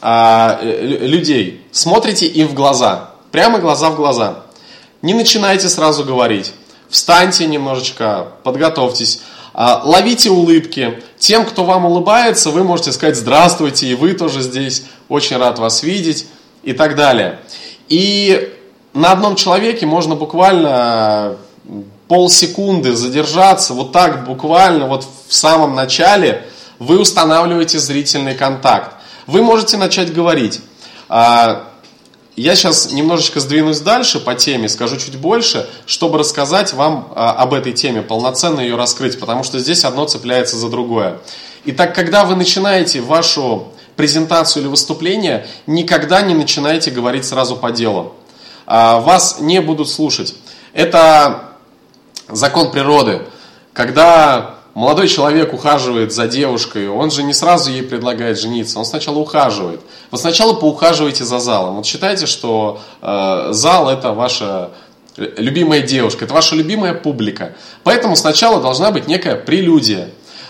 [0.00, 1.66] а, людей.
[1.72, 4.44] Смотрите им в глаза, прямо глаза в глаза.
[5.02, 6.52] Не начинайте сразу говорить.
[6.88, 9.20] Встаньте немножечко, подготовьтесь.
[9.52, 11.02] А, ловите улыбки.
[11.18, 15.82] Тем, кто вам улыбается, вы можете сказать «Здравствуйте», и вы тоже здесь, очень рад вас
[15.82, 16.26] видеть
[16.62, 17.40] и так далее.
[17.88, 18.52] И
[18.92, 21.36] на одном человеке можно буквально
[22.08, 26.44] полсекунды задержаться, вот так буквально, вот в самом начале
[26.78, 28.96] вы устанавливаете зрительный контакт.
[29.26, 30.60] Вы можете начать говорить.
[31.08, 31.69] А,
[32.40, 37.52] я сейчас немножечко сдвинусь дальше по теме, скажу чуть больше, чтобы рассказать вам а, об
[37.52, 41.18] этой теме, полноценно ее раскрыть, потому что здесь одно цепляется за другое.
[41.66, 48.14] Итак, когда вы начинаете вашу презентацию или выступление, никогда не начинайте говорить сразу по делу.
[48.64, 50.34] А, вас не будут слушать.
[50.72, 51.56] Это
[52.28, 53.22] закон природы.
[53.74, 59.18] Когда молодой человек ухаживает за девушкой, он же не сразу ей предлагает жениться, он сначала
[59.18, 59.80] ухаживает.
[60.10, 61.76] Вот сначала поухаживайте за залом.
[61.76, 64.70] Вот считайте, что э, зал это ваша
[65.16, 67.52] любимая девушка, это ваша любимая публика.
[67.84, 70.08] Поэтому сначала должна быть некая прелюдия.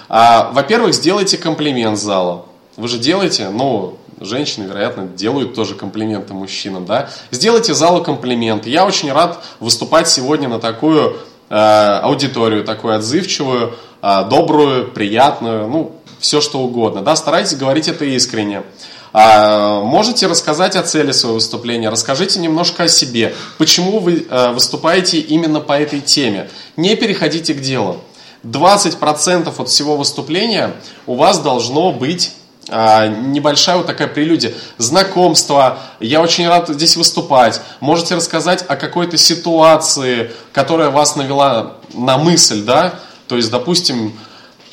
[0.08, 2.46] А, во-первых, сделайте комплимент залу.
[2.76, 7.10] Вы же делаете, ну, женщины, вероятно, делают тоже комплименты мужчинам, да.
[7.32, 8.64] Сделайте залу комплимент.
[8.66, 11.16] Я очень рад выступать сегодня на такую
[11.50, 18.62] аудиторию такую отзывчивую, добрую, приятную, ну, все что угодно, да, старайтесь говорить это искренне.
[19.12, 25.18] А, можете рассказать о цели своего выступления, расскажите немножко о себе, почему вы а, выступаете
[25.18, 26.48] именно по этой теме.
[26.76, 27.98] Не переходите к делу.
[28.44, 30.72] 20% от всего выступления
[31.06, 32.32] у вас должно быть
[32.68, 34.52] а, небольшая вот такая прелюдия.
[34.78, 37.60] Знакомство, я очень рад здесь выступать.
[37.80, 42.94] Можете рассказать о какой-то ситуации, которая вас навела на мысль, да?
[43.30, 44.12] То есть, допустим,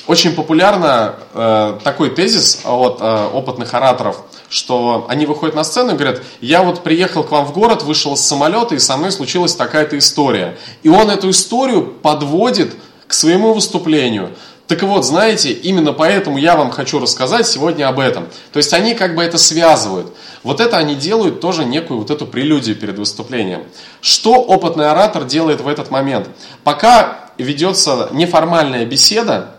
[0.07, 5.93] очень популярно э, такой тезис от э, опытных ораторов, что они выходят на сцену и
[5.93, 9.53] говорят, я вот приехал к вам в город, вышел с самолета, и со мной случилась
[9.53, 10.57] такая-то история.
[10.81, 12.73] И он эту историю подводит
[13.05, 14.31] к своему выступлению.
[14.65, 18.25] Так вот, знаете, именно поэтому я вам хочу рассказать сегодня об этом.
[18.51, 20.11] То есть они как бы это связывают.
[20.41, 23.65] Вот это они делают тоже некую вот эту прелюдию перед выступлением.
[24.01, 26.27] Что опытный оратор делает в этот момент?
[26.63, 29.51] Пока ведется неформальная беседа,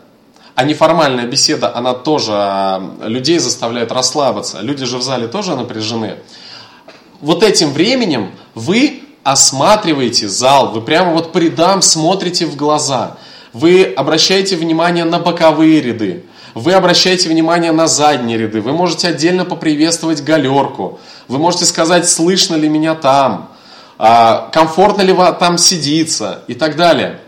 [0.54, 4.58] а неформальная беседа, она тоже а, людей заставляет расслабиться.
[4.60, 6.16] Люди же в зале тоже напряжены.
[7.20, 13.18] Вот этим временем вы осматриваете зал, вы прямо вот по рядам смотрите в глаза.
[13.52, 16.24] Вы обращаете внимание на боковые ряды.
[16.54, 18.60] Вы обращаете внимание на задние ряды.
[18.60, 20.98] Вы можете отдельно поприветствовать галерку.
[21.28, 23.50] Вы можете сказать, слышно ли меня там,
[23.96, 27.20] а, комфортно ли там сидится и так далее.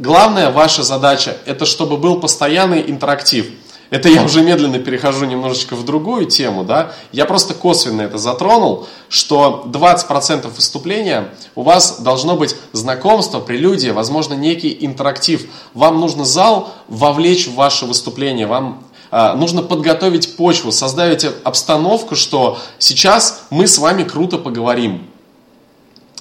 [0.00, 3.50] Главная ваша задача, это чтобы был постоянный интерактив.
[3.90, 6.92] Это я уже медленно перехожу немножечко в другую тему, да.
[7.12, 14.32] Я просто косвенно это затронул, что 20% выступления у вас должно быть знакомство, прелюдия, возможно,
[14.32, 15.46] некий интерактив.
[15.74, 22.58] Вам нужно зал вовлечь в ваше выступление, вам а, нужно подготовить почву, создать обстановку, что
[22.78, 25.06] сейчас мы с вами круто поговорим.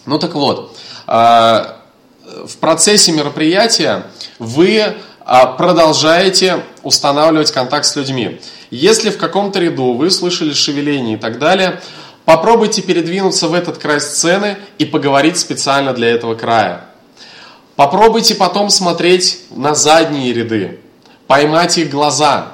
[0.05, 0.75] Ну так вот,
[1.07, 1.78] а,
[2.45, 4.03] в процессе мероприятия
[4.37, 8.39] вы а, продолжаете устанавливать контакт с людьми.
[8.71, 11.81] Если в каком-то ряду вы слышали шевеление и так далее,
[12.25, 16.85] попробуйте передвинуться в этот край сцены и поговорить специально для этого края.
[17.75, 20.79] Попробуйте потом смотреть на задние ряды,
[21.27, 22.53] поймать их глаза.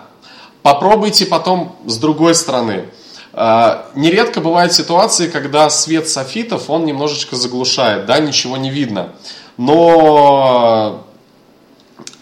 [0.61, 2.85] Попробуйте потом с другой стороны.
[3.37, 9.13] А, нередко бывают ситуации, когда свет софитов, он немножечко заглушает, да, ничего не видно.
[9.57, 11.05] Но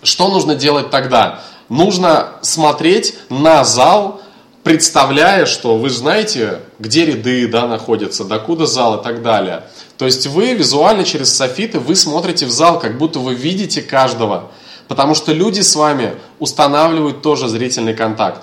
[0.04, 1.42] что нужно делать тогда?
[1.70, 4.22] Нужно смотреть на зал,
[4.64, 9.64] представляя, что вы знаете, где ряды да, находятся, докуда зал и так далее.
[9.98, 14.52] То есть вы визуально через софиты, вы смотрите в зал, как будто вы видите каждого.
[14.88, 18.42] Потому что люди с вами устанавливают тоже зрительный контакт.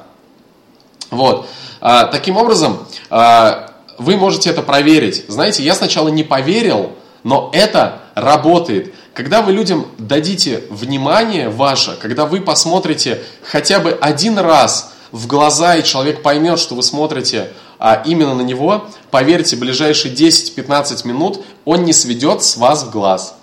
[1.11, 1.47] Вот.
[1.81, 2.79] А, таким образом,
[3.11, 5.25] а, вы можете это проверить.
[5.29, 8.95] Знаете, я сначала не поверил, но это работает.
[9.15, 15.77] Когда вы людям дадите внимание ваше, когда вы посмотрите хотя бы один раз в глаза,
[15.77, 21.85] и человек поймет, что вы смотрите а, именно на него, поверьте, ближайшие 10-15 минут он
[21.85, 23.35] не сведет с вас в глаз.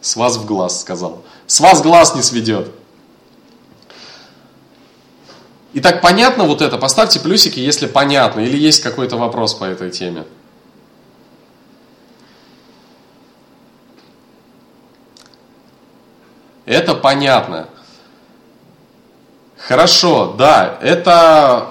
[0.00, 1.22] С вас в глаз, сказал.
[1.46, 2.70] С вас глаз не сведет.
[5.74, 6.78] Итак, понятно вот это?
[6.78, 10.24] Поставьте плюсики, если понятно, или есть какой-то вопрос по этой теме.
[16.70, 17.66] Это понятно.
[19.58, 21.70] Хорошо, да, это,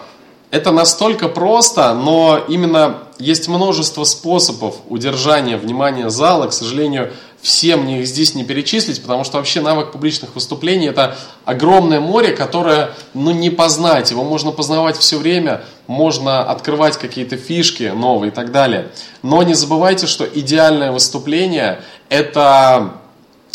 [0.51, 6.47] это настолько просто, но именно есть множество способов удержания внимания зала.
[6.47, 11.15] К сожалению, все мне их здесь не перечислить, потому что вообще навык публичных выступлений это
[11.45, 14.11] огромное море, которое ну, не познать.
[14.11, 18.89] Его можно познавать все время, можно открывать какие-то фишки новые и так далее.
[19.23, 22.98] Но не забывайте, что идеальное выступление это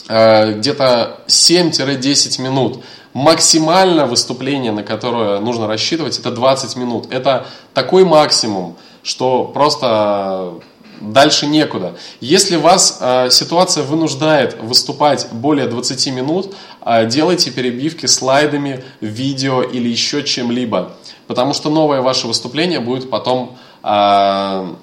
[0.06, 2.84] где-то 7-10 минут.
[3.14, 7.06] Максимально выступление, на которое нужно рассчитывать, это 20 минут.
[7.12, 10.54] Это такой максимум, что просто
[11.00, 11.94] дальше некуда.
[12.20, 19.88] Если вас э, ситуация вынуждает выступать более 20 минут, э, делайте перебивки слайдами, видео или
[19.88, 20.92] еще чем-либо.
[21.26, 24.74] Потому что новое ваше выступление будет потом э,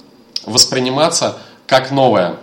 [0.46, 2.38] восприниматься как новое.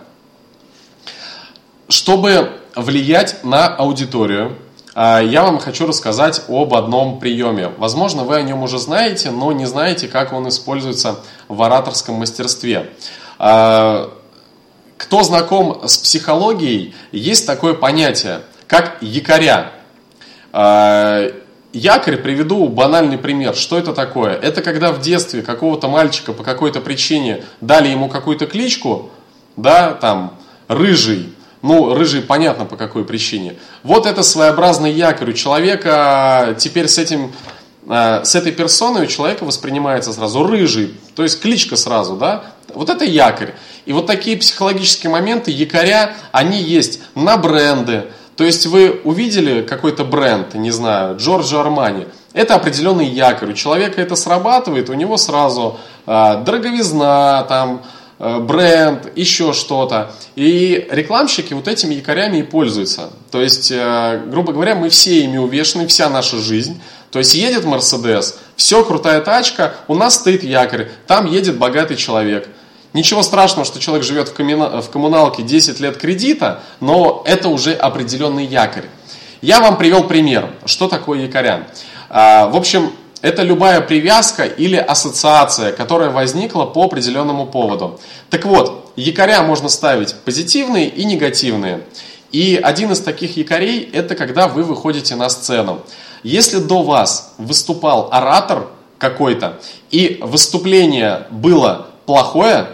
[1.89, 4.57] Чтобы влиять на аудиторию,
[4.95, 7.73] а, я вам хочу рассказать об одном приеме.
[7.77, 12.91] Возможно, вы о нем уже знаете, но не знаете, как он используется в ораторском мастерстве.
[13.39, 14.13] А,
[14.97, 19.73] кто знаком с психологией, есть такое понятие, как якоря.
[20.53, 21.31] А,
[21.73, 23.55] якорь, приведу банальный пример.
[23.57, 24.35] Что это такое?
[24.35, 29.11] Это когда в детстве какого-то мальчика по какой-то причине дали ему какую-то кличку,
[29.57, 30.35] да, там,
[30.69, 33.57] рыжий, Ну, рыжий понятно по какой причине.
[33.83, 35.31] Вот это своеобразный якорь.
[35.31, 37.33] У человека теперь с этим
[37.89, 42.45] э, с этой персоной у человека воспринимается сразу рыжий, то есть кличка сразу, да?
[42.75, 43.55] Вот это якорь.
[43.87, 48.05] И вот такие психологические моменты, якоря, они есть на бренды.
[48.37, 52.07] То есть вы увидели какой-то бренд, не знаю, Джорджо Армани.
[52.35, 53.51] Это определенный якорь.
[53.51, 57.83] У человека это срабатывает, у него сразу э, дороговизна, там,
[58.19, 60.13] бренд, еще что-то.
[60.35, 63.11] И рекламщики вот этими якорями и пользуются.
[63.31, 66.81] То есть, э, грубо говоря, мы все ими увешаны, вся наша жизнь.
[67.11, 72.49] То есть едет Мерседес, все, крутая тачка, у нас стоит якорь, там едет богатый человек.
[72.93, 78.87] Ничего страшного, что человек живет в коммуналке 10 лет кредита, но это уже определенный якорь.
[79.41, 81.69] Я вам привел пример, что такое якоря.
[82.11, 87.99] А, в общем, это любая привязка или ассоциация, которая возникла по определенному поводу.
[88.31, 91.85] Так вот, якоря можно ставить позитивные и негативные.
[92.31, 95.81] И один из таких якорей– это когда вы выходите на сцену.
[96.23, 99.59] Если до вас выступал оратор какой-то,
[99.91, 102.69] и выступление было плохое,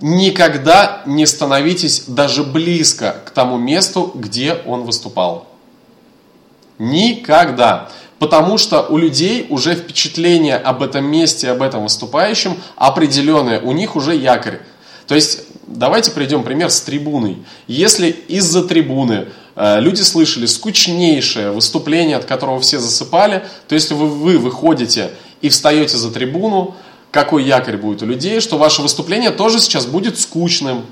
[0.00, 5.46] никогда не становитесь даже близко к тому месту, где он выступал.
[6.78, 7.88] Никогда.
[8.18, 13.94] Потому что у людей уже впечатление об этом месте, об этом выступающем определенное, у них
[13.94, 14.60] уже якорь.
[15.06, 17.38] То есть, давайте приведем пример с трибуной.
[17.66, 24.08] Если из-за трибуны э, люди слышали скучнейшее выступление, от которого все засыпали, то если вы,
[24.08, 26.74] вы выходите и встаете за трибуну,
[27.10, 30.84] какой якорь будет у людей, что ваше выступление тоже сейчас будет скучным.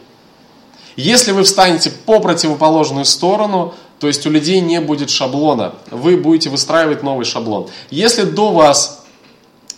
[0.97, 5.75] Если вы встанете по противоположную сторону, то есть у людей не будет шаблона.
[5.91, 7.69] Вы будете выстраивать новый шаблон.
[7.91, 9.05] Если до вас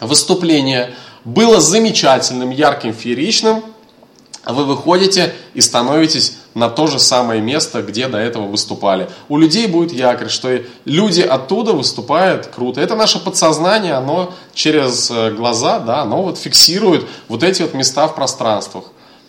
[0.00, 3.62] выступление было замечательным, ярким, фееричным,
[4.46, 9.10] вы выходите и становитесь на то же самое место, где до этого выступали.
[9.28, 12.80] У людей будет якорь, что люди оттуда выступают круто.
[12.80, 18.08] Это наше подсознание, оно через э, глаза, да, оно вот фиксирует вот эти вот места
[18.08, 18.84] в пространствах.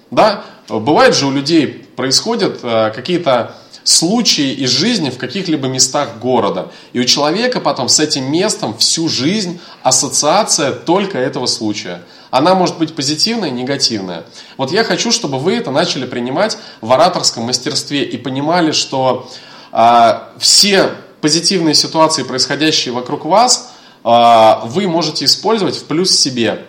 [0.10, 3.56] Да, бывает же у людей происходят э, какие-то
[3.89, 6.71] случаи из жизни в каких-либо местах города.
[6.93, 12.04] И у человека потом с этим местом всю жизнь ассоциация только этого случая.
[12.30, 14.25] Она может быть позитивная, негативная.
[14.58, 19.28] Вот я хочу, чтобы вы это начали принимать в ораторском мастерстве и понимали, что
[19.71, 23.71] а, все позитивные ситуации, происходящие вокруг вас,
[24.04, 26.67] а, вы можете использовать в плюс себе.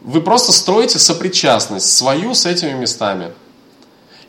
[0.00, 3.32] Вы просто строите сопричастность свою с этими местами.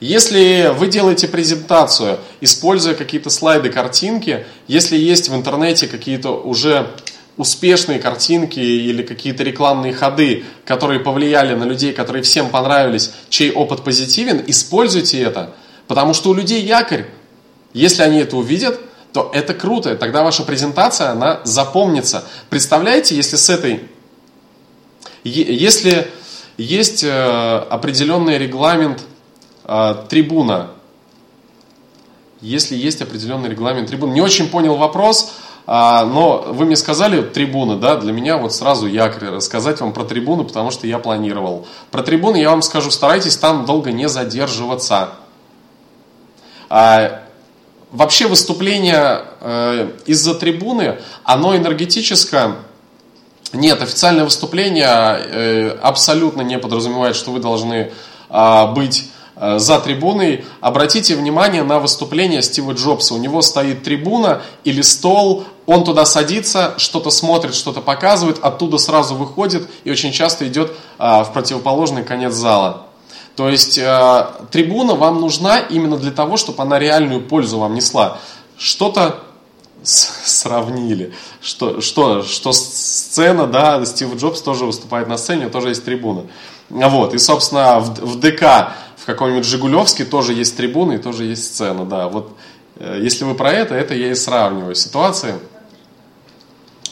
[0.01, 6.87] Если вы делаете презентацию, используя какие-то слайды, картинки, если есть в интернете какие-то уже
[7.37, 13.83] успешные картинки или какие-то рекламные ходы, которые повлияли на людей, которые всем понравились, чей опыт
[13.83, 15.53] позитивен, используйте это.
[15.87, 17.05] Потому что у людей якорь.
[17.73, 18.79] Если они это увидят,
[19.13, 19.95] то это круто.
[19.95, 22.23] Тогда ваша презентация, она запомнится.
[22.49, 23.81] Представляете, если с этой...
[25.23, 26.07] Если
[26.57, 29.01] есть э, определенный регламент
[29.73, 30.71] а, трибуна.
[32.41, 34.11] Если есть определенный регламент трибуны.
[34.11, 35.31] Не очень понял вопрос,
[35.65, 40.03] а, но вы мне сказали трибуны, да, для меня вот сразу якорь рассказать вам про
[40.03, 41.65] трибуны, потому что я планировал.
[41.89, 45.11] Про трибуны я вам скажу, старайтесь там долго не задерживаться.
[46.67, 47.21] А,
[47.91, 52.55] вообще выступление э, из-за трибуны, оно энергетическое,
[53.53, 57.93] нет, официальное выступление э, абсолютно не подразумевает, что вы должны
[58.75, 63.15] быть за трибуной, обратите внимание на выступление Стива Джобса.
[63.15, 69.15] У него стоит трибуна или стол, он туда садится, что-то смотрит, что-то показывает, оттуда сразу
[69.15, 72.87] выходит и очень часто идет э, в противоположный конец зала.
[73.35, 78.17] То есть э, трибуна вам нужна именно для того, чтобы она реальную пользу вам несла.
[78.57, 79.23] Что-то
[79.83, 86.23] сравнили, что, что, что сцена, да, Стив Джобс тоже выступает на сцене, тоже есть трибуна.
[86.69, 91.45] Вот, и, собственно, в, в ДК в каком-нибудь Жигулевске тоже есть трибуны и тоже есть
[91.45, 92.07] сцена, да.
[92.07, 92.37] Вот
[92.75, 95.35] э, если вы про это, это я и сравниваю ситуации.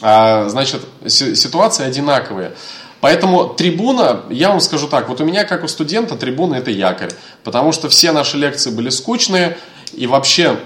[0.02, 2.52] А, значит, ситуации одинаковые.
[3.00, 7.12] Поэтому трибуна, я вам скажу так, вот у меня как у студента трибуна это якорь,
[7.44, 9.56] потому что все наши лекции были скучные
[9.92, 10.58] и вообще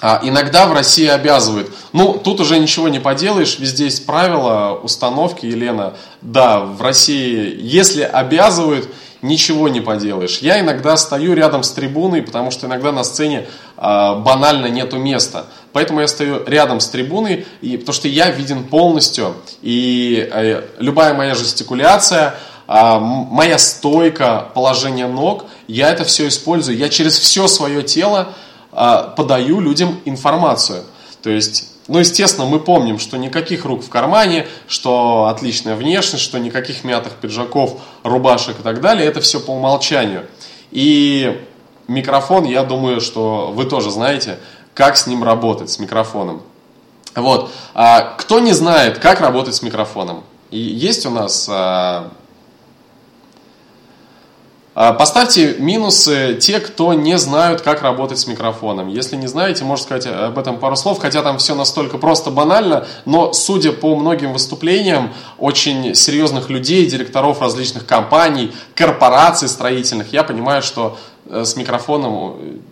[0.00, 1.70] а, иногда в России обязывают.
[1.92, 5.94] Ну, тут уже ничего не поделаешь, везде есть правила, установки, Елена.
[6.20, 8.88] Да, в России, если обязывают,
[9.22, 10.38] ничего не поделаешь.
[10.38, 13.46] Я иногда стою рядом с трибуной, потому что иногда на сцене
[13.76, 15.46] э, банально нету места.
[15.72, 19.34] Поэтому я стою рядом с трибуной, и, потому что я виден полностью.
[19.62, 22.34] И э, любая моя жестикуляция,
[22.66, 26.78] а, моя стойка, положение ног, я это все использую.
[26.78, 28.28] Я через все свое тело
[28.72, 30.84] а, подаю людям информацию.
[31.22, 36.38] То есть ну, естественно, мы помним, что никаких рук в кармане, что отличная внешность, что
[36.38, 39.06] никаких мятых пиджаков, рубашек и так далее.
[39.06, 40.26] Это все по умолчанию.
[40.70, 41.44] И
[41.88, 44.38] микрофон, я думаю, что вы тоже знаете,
[44.74, 46.42] как с ним работать, с микрофоном.
[47.14, 47.50] Вот.
[47.74, 50.22] А кто не знает, как работать с микрофоном?
[50.50, 52.12] И есть у нас а,
[54.74, 58.88] Поставьте минусы те, кто не знают, как работать с микрофоном.
[58.88, 62.86] Если не знаете, можете сказать об этом пару слов, хотя там все настолько просто банально,
[63.04, 70.62] но судя по многим выступлениям очень серьезных людей, директоров различных компаний, корпораций строительных, я понимаю,
[70.62, 70.96] что
[71.26, 72.62] э, с микрофоном...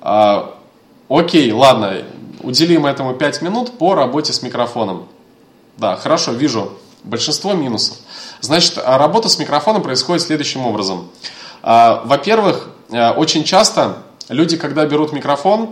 [0.00, 0.44] Э,
[1.08, 2.04] окей, ладно,
[2.40, 5.08] уделим этому 5 минут по работе с микрофоном.
[5.76, 6.70] Да, хорошо, вижу
[7.02, 7.96] большинство минусов.
[8.42, 11.08] Значит, а работа с микрофоном происходит следующим образом.
[11.62, 15.70] А, во-первых, а, очень часто люди, когда берут микрофон,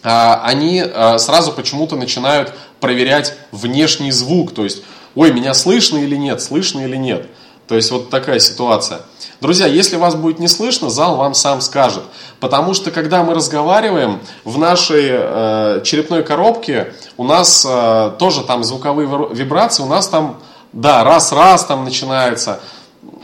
[0.00, 0.84] они
[1.18, 4.54] сразу почему-то начинают проверять внешний звук.
[4.54, 4.84] То есть,
[5.16, 7.26] ой, меня слышно или нет, слышно или нет.
[7.68, 9.00] То есть вот такая ситуация.
[9.40, 12.02] Друзья, если вас будет не слышно, зал вам сам скажет.
[12.40, 18.64] Потому что когда мы разговариваем, в нашей э, черепной коробке у нас э, тоже там
[18.64, 20.40] звуковые вибрации, у нас там
[20.72, 22.60] да, раз-раз там начинается.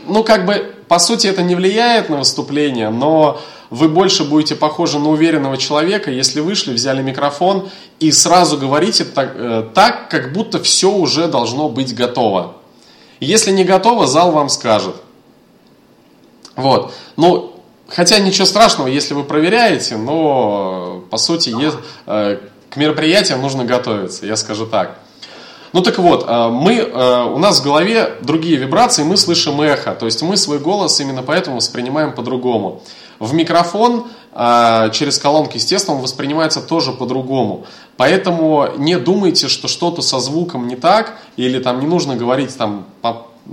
[0.07, 3.39] Ну, как бы, по сути, это не влияет на выступление, но
[3.69, 7.69] вы больше будете похожи на уверенного человека, если вышли, взяли микрофон
[7.99, 12.57] и сразу говорите так, э, так как будто все уже должно быть готово.
[13.19, 14.95] Если не готово, зал вам скажет.
[16.55, 16.93] Вот.
[17.17, 17.55] Ну,
[17.87, 21.55] хотя ничего страшного, если вы проверяете, но, по сути,
[22.05, 22.39] э,
[22.69, 24.99] к мероприятиям нужно готовиться, я скажу так.
[25.75, 29.93] Ну так вот, э, мы, э, у нас в голове другие вибрации, мы слышим эхо,
[29.93, 32.81] то есть мы свой голос именно поэтому воспринимаем по-другому.
[33.19, 37.65] В микрофон э, через колонки, естественно, он воспринимается тоже по-другому.
[37.97, 42.85] Поэтому не думайте, что что-то со звуком не так, или там не нужно говорить там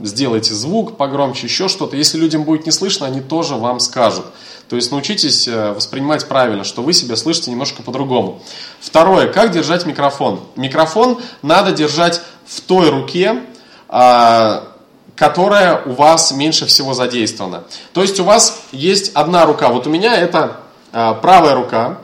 [0.00, 1.96] сделайте звук погромче, еще что-то.
[1.96, 4.24] Если людям будет не слышно, они тоже вам скажут.
[4.72, 8.40] То есть научитесь э, воспринимать правильно, что вы себя слышите немножко по-другому.
[8.80, 10.40] Второе, как держать микрофон?
[10.56, 13.42] Микрофон надо держать в той руке,
[13.90, 14.66] а,
[15.14, 17.64] которая у вас меньше всего задействована.
[17.92, 19.68] То есть у вас есть одна рука.
[19.68, 20.56] Вот у меня это
[20.90, 21.98] а, правая рука.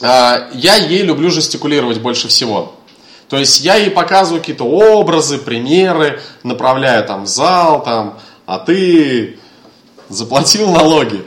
[0.00, 2.76] А, я ей люблю жестикулировать больше всего.
[3.28, 9.40] То есть я ей показываю какие-то образы, примеры, направляю там в зал, там, а ты
[10.08, 11.24] заплатил налоги.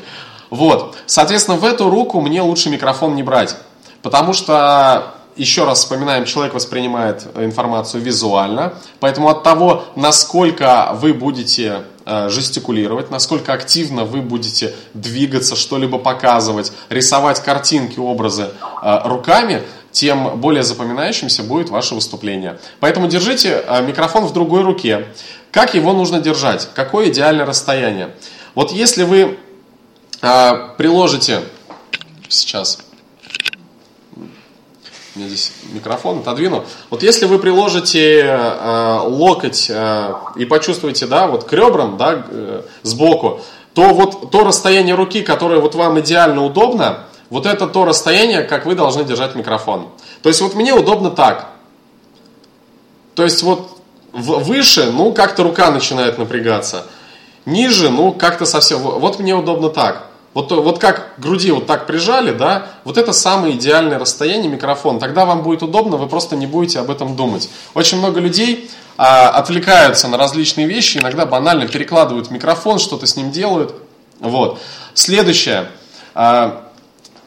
[0.51, 0.97] Вот.
[1.07, 3.55] Соответственно, в эту руку мне лучше микрофон не брать.
[4.03, 8.73] Потому что, еще раз вспоминаем, человек воспринимает информацию визуально.
[8.99, 16.73] Поэтому от того, насколько вы будете э, жестикулировать, насколько активно вы будете двигаться, что-либо показывать,
[16.89, 18.49] рисовать картинки, образы
[18.83, 22.59] э, руками, тем более запоминающимся будет ваше выступление.
[22.81, 25.07] Поэтому держите э, микрофон в другой руке.
[25.51, 26.67] Как его нужно держать?
[26.73, 28.13] Какое идеальное расстояние?
[28.53, 29.37] Вот если вы
[30.21, 31.41] э, приложите
[32.29, 32.79] сейчас
[35.15, 36.63] я здесь микрофон отодвину.
[36.89, 42.61] Вот если вы приложите э, локоть э, и почувствуете, да, вот к ребрам, да, э,
[42.83, 43.41] сбоку,
[43.73, 48.65] то вот то расстояние руки, которое вот вам идеально удобно, вот это то расстояние, как
[48.65, 49.89] вы должны держать микрофон.
[50.21, 51.49] То есть вот мне удобно так.
[53.15, 53.77] То есть вот
[54.13, 56.85] выше, ну как-то рука начинает напрягаться.
[57.45, 58.79] Ниже, ну как-то совсем...
[58.79, 60.10] Вот мне удобно так.
[60.33, 64.97] Вот, вот как груди вот так прижали, да, вот это самое идеальное расстояние микрофон.
[64.97, 67.49] Тогда вам будет удобно, вы просто не будете об этом думать.
[67.73, 73.31] Очень много людей а, отвлекаются на различные вещи, иногда банально перекладывают микрофон, что-то с ним
[73.31, 73.75] делают.
[74.21, 74.61] Вот.
[74.93, 75.67] Следующее.
[76.15, 76.69] А,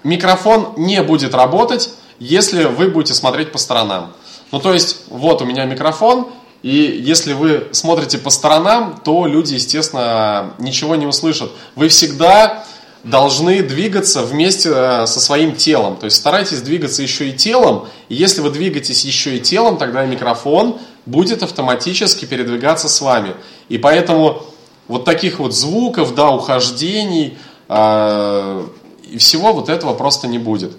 [0.03, 4.15] микрофон не будет работать, если вы будете смотреть по сторонам.
[4.51, 6.29] Ну, то есть, вот у меня микрофон,
[6.63, 11.51] и если вы смотрите по сторонам, то люди, естественно, ничего не услышат.
[11.75, 12.65] Вы всегда
[13.05, 15.97] должны двигаться вместе э, со своим телом.
[15.97, 17.87] То есть старайтесь двигаться еще и телом.
[18.09, 23.35] И если вы двигаетесь еще и телом, тогда микрофон будет автоматически передвигаться с вами.
[23.69, 24.43] И поэтому
[24.89, 27.37] вот таких вот звуков, да, ухождений,
[27.69, 28.67] э,
[29.11, 30.73] и всего вот этого просто не будет.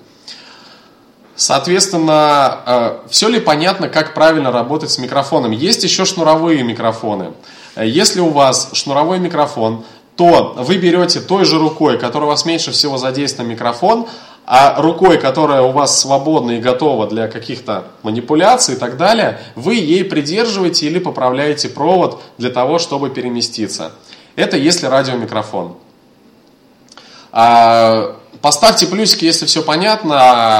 [1.35, 5.51] Соответственно, э, все ли понятно, как правильно работать с микрофоном?
[5.51, 7.33] Есть еще шнуровые микрофоны.
[7.75, 9.83] Если у вас шнуровой микрофон,
[10.15, 14.07] то вы берете той же рукой, которая у вас меньше всего задействован микрофон,
[14.45, 19.75] а рукой, которая у вас свободна и готова для каких-то манипуляций и так далее, вы
[19.75, 23.91] ей придерживаете или поправляете провод для того, чтобы переместиться.
[24.35, 25.77] Это если радиомикрофон.
[27.31, 30.15] А, поставьте плюсики, если все понятно,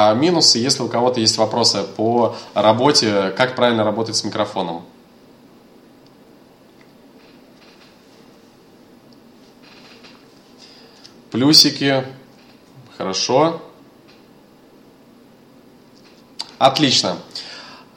[0.09, 4.81] а минусы, если у кого-то есть вопросы по работе, как правильно работать с микрофоном.
[11.35, 12.01] Плюсики.
[12.97, 13.61] Хорошо.
[16.57, 17.17] Отлично.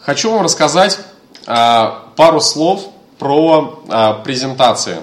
[0.01, 0.99] Хочу вам рассказать
[1.47, 4.97] а, пару слов про а, презентации.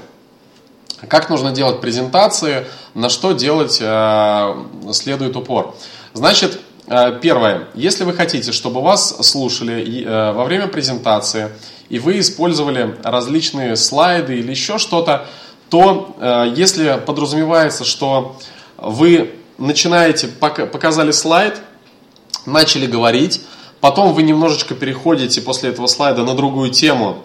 [1.07, 5.73] Как нужно делать презентации, на что делать а, следует упор.
[6.11, 7.69] Значит, а, первое.
[7.73, 11.51] Если вы хотите, чтобы вас слушали а, во время презентации,
[11.87, 15.25] и вы использовали различные слайды или еще что-то,
[15.69, 18.37] то а, если подразумевается, что
[18.77, 21.61] вы начинаете, показали слайд,
[22.45, 23.41] начали говорить,
[23.79, 27.23] потом вы немножечко переходите после этого слайда на другую тему,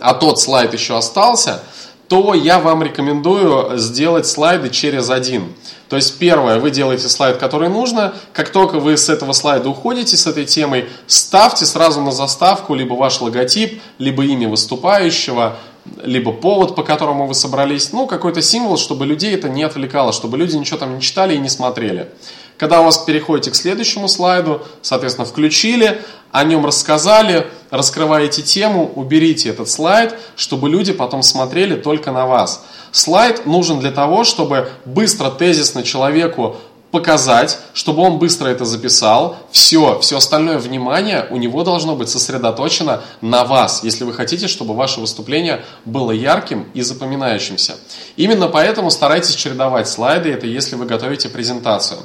[0.00, 1.62] а тот слайд еще остался,
[2.08, 5.52] то я вам рекомендую сделать слайды через один.
[5.88, 8.14] То есть первое, вы делаете слайд, который нужно.
[8.32, 12.94] Как только вы с этого слайда уходите, с этой темой, ставьте сразу на заставку либо
[12.94, 15.56] ваш логотип, либо имя выступающего,
[16.02, 20.38] либо повод, по которому вы собрались, ну, какой-то символ, чтобы людей это не отвлекало, чтобы
[20.38, 22.10] люди ничего там не читали и не смотрели.
[22.56, 29.48] Когда у вас переходите к следующему слайду, соответственно, включили, о нем рассказали, раскрываете тему, уберите
[29.48, 32.64] этот слайд, чтобы люди потом смотрели только на вас.
[32.90, 36.56] Слайд нужен для того, чтобы быстро, тезисно человеку
[36.90, 39.36] показать, чтобы он быстро это записал.
[39.50, 44.74] Все, все остальное внимание у него должно быть сосредоточено на вас, если вы хотите, чтобы
[44.74, 47.76] ваше выступление было ярким и запоминающимся.
[48.16, 52.00] Именно поэтому старайтесь чередовать слайды, это если вы готовите презентацию.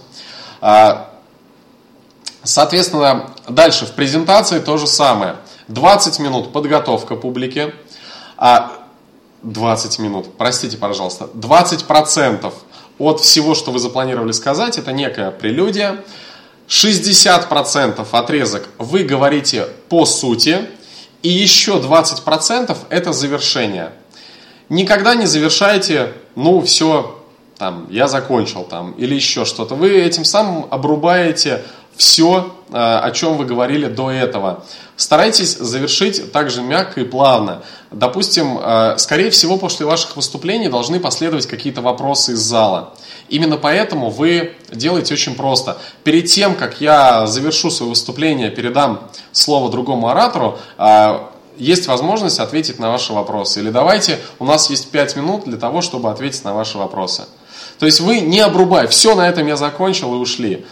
[0.60, 1.10] А,
[2.44, 5.38] соответственно, дальше в презентации то же самое.
[5.70, 7.74] 20 минут подготовка публики.
[9.44, 12.54] 20 а, минут, простите, пожалуйста, 20% процентов
[13.00, 16.04] от всего, что вы запланировали сказать, это некая прелюдия.
[16.68, 20.68] 60% отрезок вы говорите по сути,
[21.22, 23.92] и еще 20% это завершение.
[24.70, 27.24] Никогда не завершайте, ну все,
[27.58, 29.76] там, я закончил там, или еще что-то.
[29.76, 31.64] Вы этим самым обрубаете
[31.96, 34.64] все, э, о чем вы говорили до этого.
[34.96, 37.64] Старайтесь завершить также мягко и плавно.
[37.92, 42.94] Допустим, э, скорее всего, после ваших выступлений должны последовать какие-то вопросы из зала.
[43.30, 45.78] Именно поэтому вы делаете очень просто.
[46.04, 51.20] Перед тем, как я завершу свое выступление, передам слово другому оратору, э,
[51.58, 53.60] есть возможность ответить на ваши вопросы.
[53.60, 57.26] Или давайте, у нас есть 5 минут для того, чтобы ответить на ваши вопросы.
[57.80, 60.66] То есть вы не обрубай, все, на этом я закончил и ушли.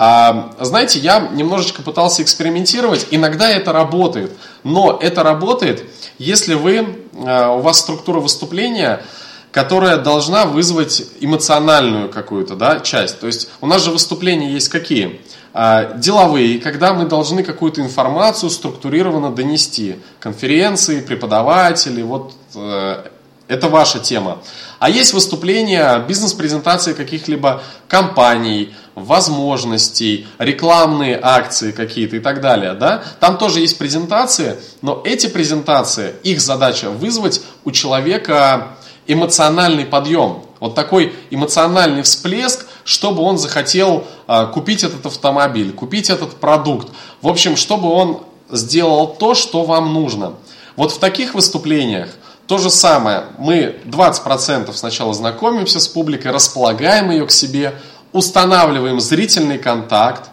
[0.00, 4.30] А, знаете, я немножечко пытался экспериментировать, иногда это работает,
[4.62, 5.82] но это работает,
[6.18, 9.02] если вы, а, у вас структура выступления,
[9.50, 13.18] которая должна вызвать эмоциональную какую-то да, часть.
[13.18, 15.20] То есть у нас же выступления есть какие?
[15.52, 19.96] А, деловые, когда мы должны какую-то информацию структурированно донести.
[20.20, 23.02] Конференции, преподаватели, вот э,
[23.48, 24.38] это ваша тема.
[24.78, 32.74] А есть выступления, бизнес-презентации каких-либо компаний, возможностей, рекламные акции какие-то и так далее.
[32.74, 33.02] Да?
[33.20, 38.76] Там тоже есть презентации, но эти презентации, их задача вызвать у человека
[39.06, 40.42] эмоциональный подъем.
[40.60, 46.88] Вот такой эмоциональный всплеск, чтобы он захотел а, купить этот автомобиль, купить этот продукт.
[47.22, 48.20] В общем, чтобы он
[48.50, 50.34] сделал то, что вам нужно.
[50.76, 52.10] Вот в таких выступлениях–
[52.48, 57.74] то же самое, мы 20% сначала знакомимся с публикой, располагаем ее к себе,
[58.12, 60.30] устанавливаем зрительный контакт.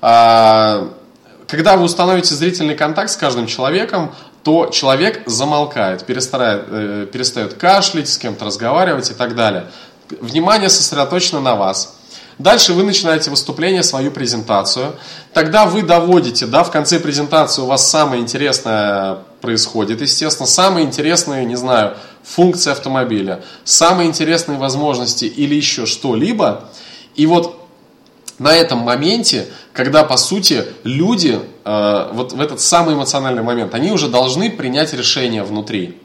[0.00, 0.88] А,
[1.46, 4.14] когда вы установите зрительный контакт с каждым человеком,
[4.44, 9.66] то человек замолкает, перестает, э, перестает кашлять, с кем-то разговаривать и так далее.
[10.22, 11.98] Внимание сосредоточено на вас.
[12.38, 14.94] Дальше вы начинаете выступление, свою презентацию.
[15.34, 19.18] Тогда вы доводите, да, в конце презентации у вас самое интересное
[19.48, 26.68] происходит, естественно, самые интересные, не знаю, функции автомобиля, самые интересные возможности или еще что-либо.
[27.16, 27.66] И вот
[28.38, 33.90] на этом моменте, когда по сути люди, э, вот в этот самый эмоциональный момент, они
[33.90, 35.96] уже должны принять решение внутри.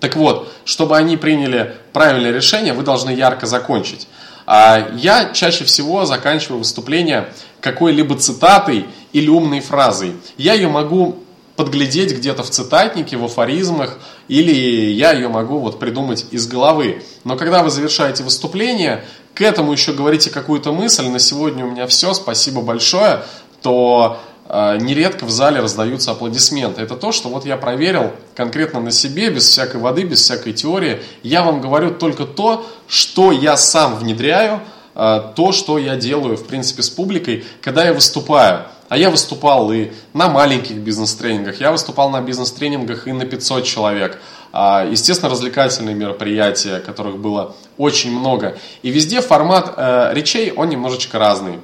[0.00, 4.08] Так вот, чтобы они приняли правильное решение, вы должны ярко закончить.
[4.44, 7.28] А я чаще всего заканчиваю выступление
[7.60, 10.14] какой-либо цитатой или умной фразой.
[10.36, 11.22] Я ее могу
[11.56, 13.98] подглядеть где-то в цитатнике, в афоризмах,
[14.28, 17.02] или я ее могу вот придумать из головы.
[17.24, 19.04] Но когда вы завершаете выступление,
[19.34, 23.22] к этому еще говорите какую-то мысль, на сегодня у меня все, спасибо большое,
[23.62, 26.82] то э, нередко в зале раздаются аплодисменты.
[26.82, 31.02] Это то, что вот я проверил конкретно на себе, без всякой воды, без всякой теории.
[31.22, 34.60] Я вам говорю только то, что я сам внедряю,
[34.94, 38.66] э, то, что я делаю, в принципе, с публикой, когда я выступаю.
[38.88, 44.20] А я выступал и на маленьких бизнес-тренингах, я выступал на бизнес-тренингах и на 500 человек.
[44.52, 48.56] А, естественно, развлекательные мероприятия, которых было очень много.
[48.82, 51.58] И везде формат э, речей, он немножечко разный.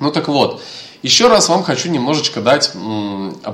[0.00, 0.60] Ну так вот,
[1.02, 2.72] еще раз вам хочу немножечко дать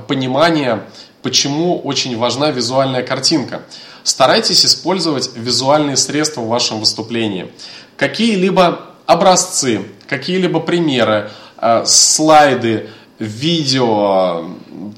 [0.07, 0.83] понимание,
[1.21, 3.61] почему очень важна визуальная картинка.
[4.03, 7.51] Старайтесь использовать визуальные средства в вашем выступлении.
[7.95, 11.29] Какие-либо образцы, какие-либо примеры,
[11.61, 12.89] Э, слайды,
[13.19, 14.45] видео,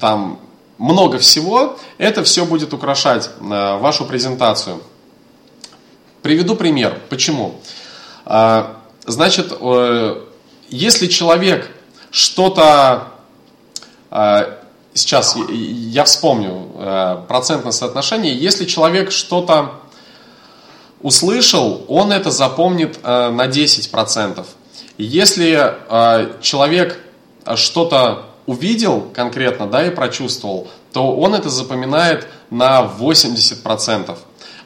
[0.00, 0.40] там
[0.78, 4.80] много всего, это все будет украшать э, вашу презентацию.
[6.22, 6.98] Приведу пример.
[7.10, 7.60] Почему?
[8.24, 8.64] Э,
[9.04, 9.52] значит,
[10.70, 11.70] если человек
[12.10, 13.08] что-то
[14.94, 19.72] сейчас я вспомню процентное соотношение, если человек что-то
[21.02, 24.46] услышал, он это запомнит на 10%.
[24.96, 27.00] Если э, человек
[27.56, 34.16] что-то увидел конкретно, да, и прочувствовал, то он это запоминает на 80%.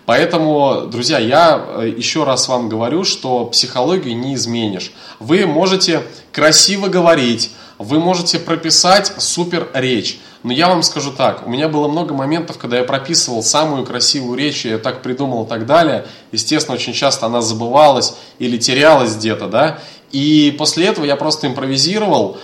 [0.05, 4.93] Поэтому, друзья, я э, еще раз вам говорю, что психологию не изменишь.
[5.19, 6.03] Вы можете
[6.33, 10.19] красиво говорить, вы можете прописать супер речь.
[10.43, 14.39] Но я вам скажу так, у меня было много моментов, когда я прописывал самую красивую
[14.39, 16.07] речь, я так придумал и так далее.
[16.33, 19.79] Естественно, очень часто она забывалась или терялась где-то, да.
[20.13, 22.39] И после этого я просто импровизировал,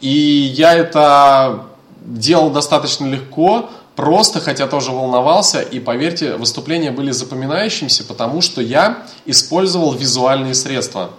[0.00, 1.66] и я это
[2.00, 9.04] делал достаточно легко, просто, хотя тоже волновался, и поверьте, выступления были запоминающимися, потому что я
[9.26, 11.10] использовал визуальные средства.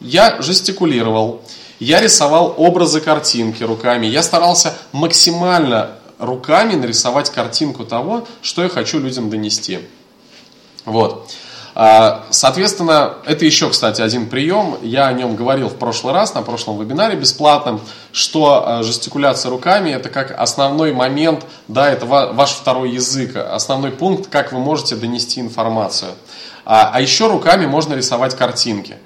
[0.00, 1.40] Я жестикулировал,
[1.80, 9.00] я рисовал образы картинки руками, я старался максимально руками нарисовать картинку того, что я хочу
[9.00, 9.80] людям донести.
[10.84, 11.30] Вот.
[11.76, 14.78] А, соответственно, это еще, кстати, один прием.
[14.82, 17.80] Я о нем говорил в прошлый раз, на прошлом вебинаре бесплатном,
[18.12, 24.28] что а, жестикуляция руками это как основной момент, да, это ваш второй язык, основной пункт,
[24.30, 26.12] как вы можете донести информацию.
[26.64, 28.96] А, а еще руками можно рисовать картинки.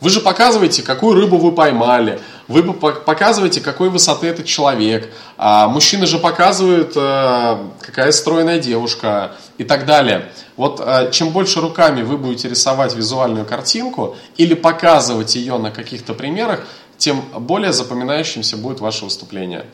[0.00, 6.06] Вы же показываете, какую рыбу вы поймали, вы показываете, какой высоты этот человек, а мужчины
[6.06, 10.30] же показывают, э, какая стройная девушка и так далее.
[10.56, 16.14] Вот э, чем больше руками вы будете рисовать визуальную картинку или показывать ее на каких-то
[16.14, 16.60] примерах,
[16.96, 19.64] тем более запоминающимся будет ваше выступление.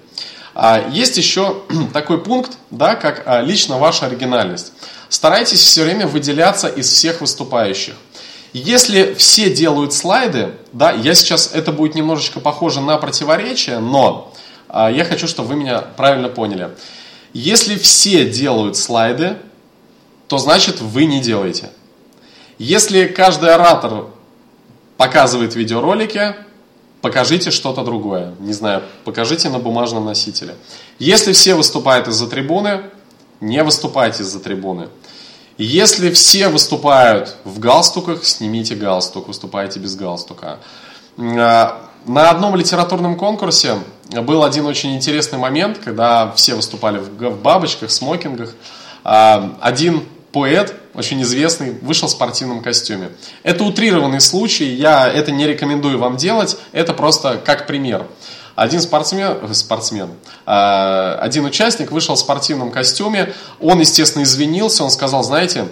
[0.54, 1.62] А, есть еще
[1.92, 4.72] такой пункт, да, как а, лично ваша оригинальность.
[5.08, 7.94] Старайтесь все время выделяться из всех выступающих.
[8.55, 14.32] Если все делают слайды, да, я сейчас, это будет немножечко похоже на противоречие, но
[14.68, 16.70] а, я хочу, чтобы вы меня правильно поняли.
[17.32, 19.36] Если все делают слайды,
[20.28, 21.70] то значит вы не делаете.
[22.57, 24.07] Если каждый оратор
[24.98, 26.36] показывает видеоролики,
[27.00, 28.34] покажите что-то другое.
[28.38, 30.55] Не знаю, покажите на бумажном носителе.
[31.00, 32.82] Если все выступают из-за трибуны,
[33.40, 34.90] не выступайте из-за трибуны.
[35.57, 40.59] Если все выступают в галстуках, снимите галстук, выступайте без галстука.
[41.16, 43.76] А, на одном литературном конкурсе
[44.11, 48.50] был один очень интересный момент, когда все выступали в бабочках, смокингах.
[49.05, 50.02] А, один
[50.32, 53.11] поэт, очень известный, вышел в спортивном костюме.
[53.44, 58.07] Это утрированный случай, я это не рекомендую вам делать, это просто как пример.
[58.55, 60.11] Один спортсмен, э, спортсмен,
[60.46, 65.66] э, один участник вышел в спортивном костюме, он, естественно, извинился, он сказал, знаете,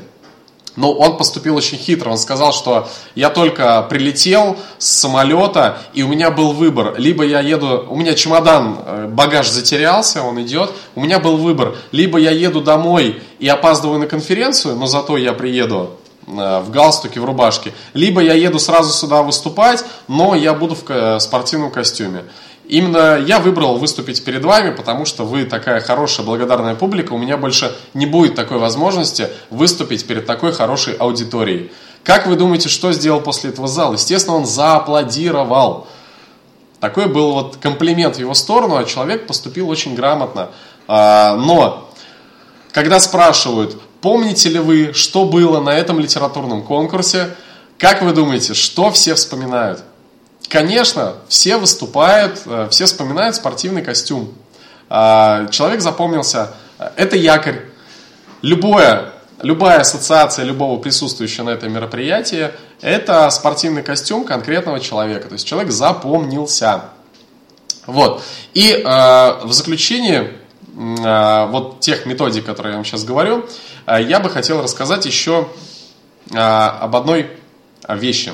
[0.75, 2.11] но он поступил очень хитро.
[2.11, 6.95] Он сказал, что я только прилетел с самолета, и у меня был выбор.
[6.97, 10.73] Либо я еду, у меня чемодан, э, багаж затерялся, он идет.
[10.95, 11.77] У меня был выбор.
[11.93, 15.91] Либо я еду домой и опаздываю на конференцию, но зато я приеду
[16.25, 17.75] в галстуке, в рубашке.
[17.95, 22.23] Либо я еду сразу сюда выступать, но я буду в спортивном костюме.
[22.69, 27.13] Именно я выбрал выступить перед вами, потому что вы такая хорошая, благодарная публика.
[27.13, 31.73] У меня больше не будет такой возможности выступить перед такой хорошей аудиторией.
[32.05, 33.93] Как вы думаете, что сделал после этого зал?
[33.93, 35.87] Естественно, он зааплодировал.
[36.81, 40.51] Такой был вот комплимент в его сторону, а человек поступил очень грамотно.
[40.89, 41.89] А, но,
[42.73, 47.37] когда спрашивают, помните ли вы, что было на этом литературном конкурсе,
[47.79, 49.83] как вы думаете, что все вспоминают?
[50.49, 54.35] Конечно, все выступают, э, все вспоминают спортивный костюм.
[54.89, 56.55] человек запомнился.
[56.97, 57.67] Это якорь.
[58.43, 59.13] Любое
[59.43, 65.29] любая ассоциация любого присутствующего на этом мероприятии– это спортивный костюм конкретного человека.
[65.29, 66.85] То есть человек запомнился.
[67.87, 68.23] Вот.
[68.55, 70.35] И э, в заключение
[70.77, 73.45] э, вот тех методик, которые я вам сейчас говорю,
[73.87, 75.49] э, я бы хотел рассказать еще
[76.31, 77.31] э, об одной
[77.89, 78.33] вещи.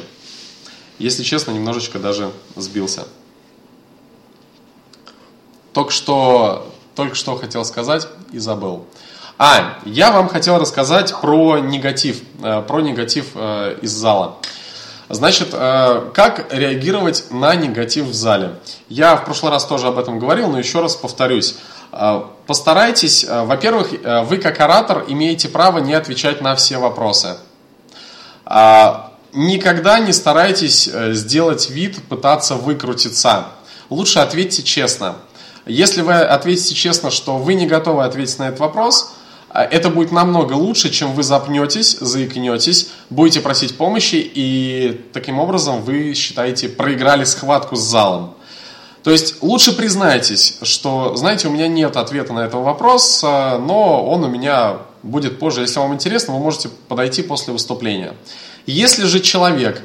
[0.98, 3.06] Если честно, немножечко даже сбился.
[5.72, 8.84] Только что, только что хотел сказать и забыл.
[9.38, 14.38] А, я вам хотел рассказать про негатив, э, про негатив э, из зала.
[15.08, 18.56] Значит, э, как реагировать на негатив в зале?
[18.88, 21.56] Я в прошлый раз тоже об этом говорил, но еще раз повторюсь.
[22.46, 23.92] Постарайтесь, во-первых,
[24.26, 27.38] вы как оратор имеете право не отвечать на все вопросы.
[29.32, 33.48] Никогда не старайтесь сделать вид, пытаться выкрутиться.
[33.90, 35.16] Лучше ответьте честно.
[35.66, 39.12] Если вы ответите честно, что вы не готовы ответить на этот вопрос,
[39.50, 45.82] а это будет намного лучше, чем вы запнетесь, заикнетесь, будете просить помощи, и таким образом
[45.82, 48.34] вы считаете проиграли схватку с залом.
[49.02, 54.04] То есть лучше признайтесь, что, знаете, у меня нет ответа на этот вопрос, а, но
[54.06, 55.62] он у меня будет позже.
[55.62, 58.14] Если вам интересно, вы можете подойти после выступления.
[58.68, 59.80] Если же человек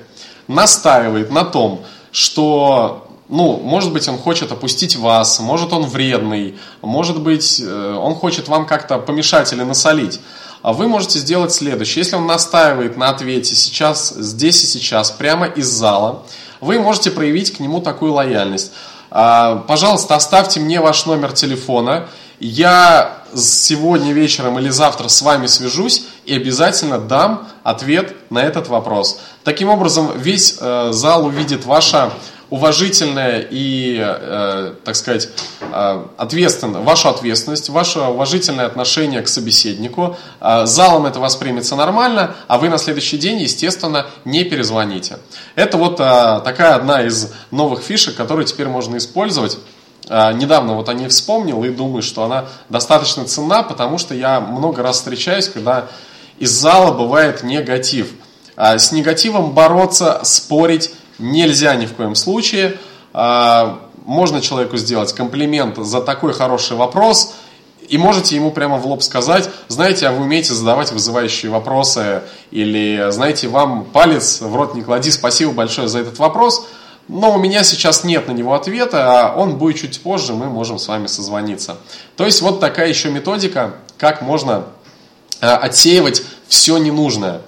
[0.50, 7.22] настаивает на том, что ну, может быть, он хочет опустить вас, может, он вредный, может
[7.22, 10.20] быть, э, он хочет вам как-то помешать или насолить.
[10.62, 12.04] А вы можете сделать следующее.
[12.04, 16.24] Если он настаивает на ответе сейчас, здесь и сейчас, прямо из зала,
[16.60, 18.74] вы можете проявить к нему такую лояльность.
[19.10, 22.10] А, пожалуйста, оставьте мне ваш номер телефона.
[22.42, 29.20] Я сегодня вечером или завтра с вами свяжусь и обязательно дам ответ на этот вопрос.
[29.44, 32.12] Таким образом, весь э, зал увидит ваше
[32.54, 40.18] уважительное и, э, так сказать, э, ответственно, вашу ответственность, ваше уважительное отношение к собеседнику.
[40.40, 45.18] Э, залом это воспримется нормально, а вы на следующий день, естественно, не перезвоните.
[45.56, 49.58] Это вот э, такая одна из новых фишек, которую теперь можно использовать.
[50.08, 54.40] Э, недавно вот о ней вспомнил и думаю, что она достаточно ценна, потому что я
[54.40, 55.88] много раз встречаюсь, когда
[56.40, 58.12] из зала бывает негатив.
[58.56, 62.78] Э, с негативом бороться, спорить нельзя ни в коем случае.
[63.14, 67.34] А, можно человеку сделать комплимент за такой хороший вопрос,
[67.88, 73.08] и можете ему прямо в лоб сказать, знаете, а вы умеете задавать вызывающие вопросы, или,
[73.12, 76.66] знаете, вам палец в рот не клади, спасибо большое за этот вопрос,
[77.08, 80.80] но у меня сейчас нет на него ответа, а он будет чуть позже, мы можем
[80.80, 81.78] с вами созвониться.
[82.16, 84.83] То есть вот такая еще методика, как можно а,
[85.44, 87.42] отсеивать все ненужное.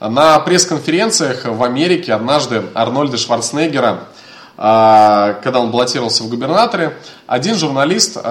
[0.00, 4.04] На пресс-конференциях в Америке однажды Арнольда Шварценеггера,
[4.56, 6.96] а, когда он баллотировался в губернаторы,
[7.26, 8.18] один журналист